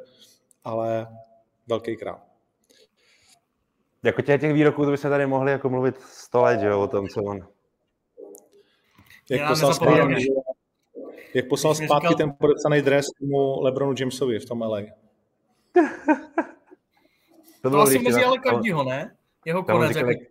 [0.63, 1.07] ale
[1.67, 2.21] velký král.
[4.05, 6.81] Jako těch, těch výroků, to by se tady mohli jako mluvit sto let, že jo,
[6.81, 7.47] o tom, co on.
[9.29, 10.27] Jak Já poslal, zpátky,
[11.33, 12.17] jak poslal zpátky říkal...
[12.17, 14.81] ten podepsaný dres tomu Lebronu Jamesovi v tom LA.
[17.61, 19.15] to bylo asi mezi ale každýho, ne?
[19.45, 19.91] Jeho konec.
[19.91, 20.23] Říkal, jako...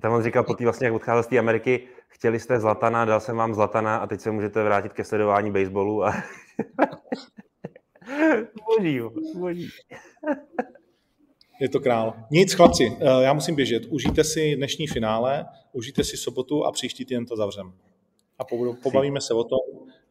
[0.00, 3.20] Tam on říkal po té vlastně, jak odcházel z té Ameriky, chtěli jste Zlatana, dal
[3.20, 6.14] jsem vám Zlatana a teď se můžete vrátit ke sledování baseballu a...
[8.66, 9.00] boží,
[9.34, 9.68] boží.
[11.60, 12.14] Je to král.
[12.30, 13.86] Nic, chlapci, eh, já musím běžet.
[13.86, 17.72] Užijte si dnešní finále, užijte si sobotu a příští týden to zavřem.
[18.38, 18.44] A
[18.82, 19.58] pobavíme se o tom,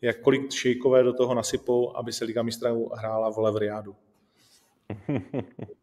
[0.01, 3.95] jak kolik šejkové do toho nasypou, aby se Liga mistrů hrála vole v Riádu.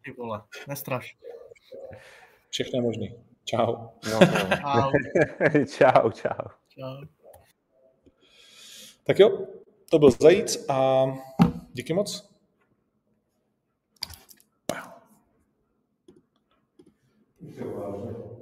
[0.04, 1.16] Ty vole, nestraš.
[2.50, 3.14] Všechno je možný.
[3.44, 3.72] Čau.
[3.72, 4.26] No, no.
[4.56, 4.90] Čau.
[5.76, 6.48] čau, čau.
[6.68, 7.04] Čau.
[9.04, 9.46] Tak jo,
[9.90, 11.04] to byl Zajíc a
[11.72, 12.35] díky moc.
[17.54, 18.25] to, uh,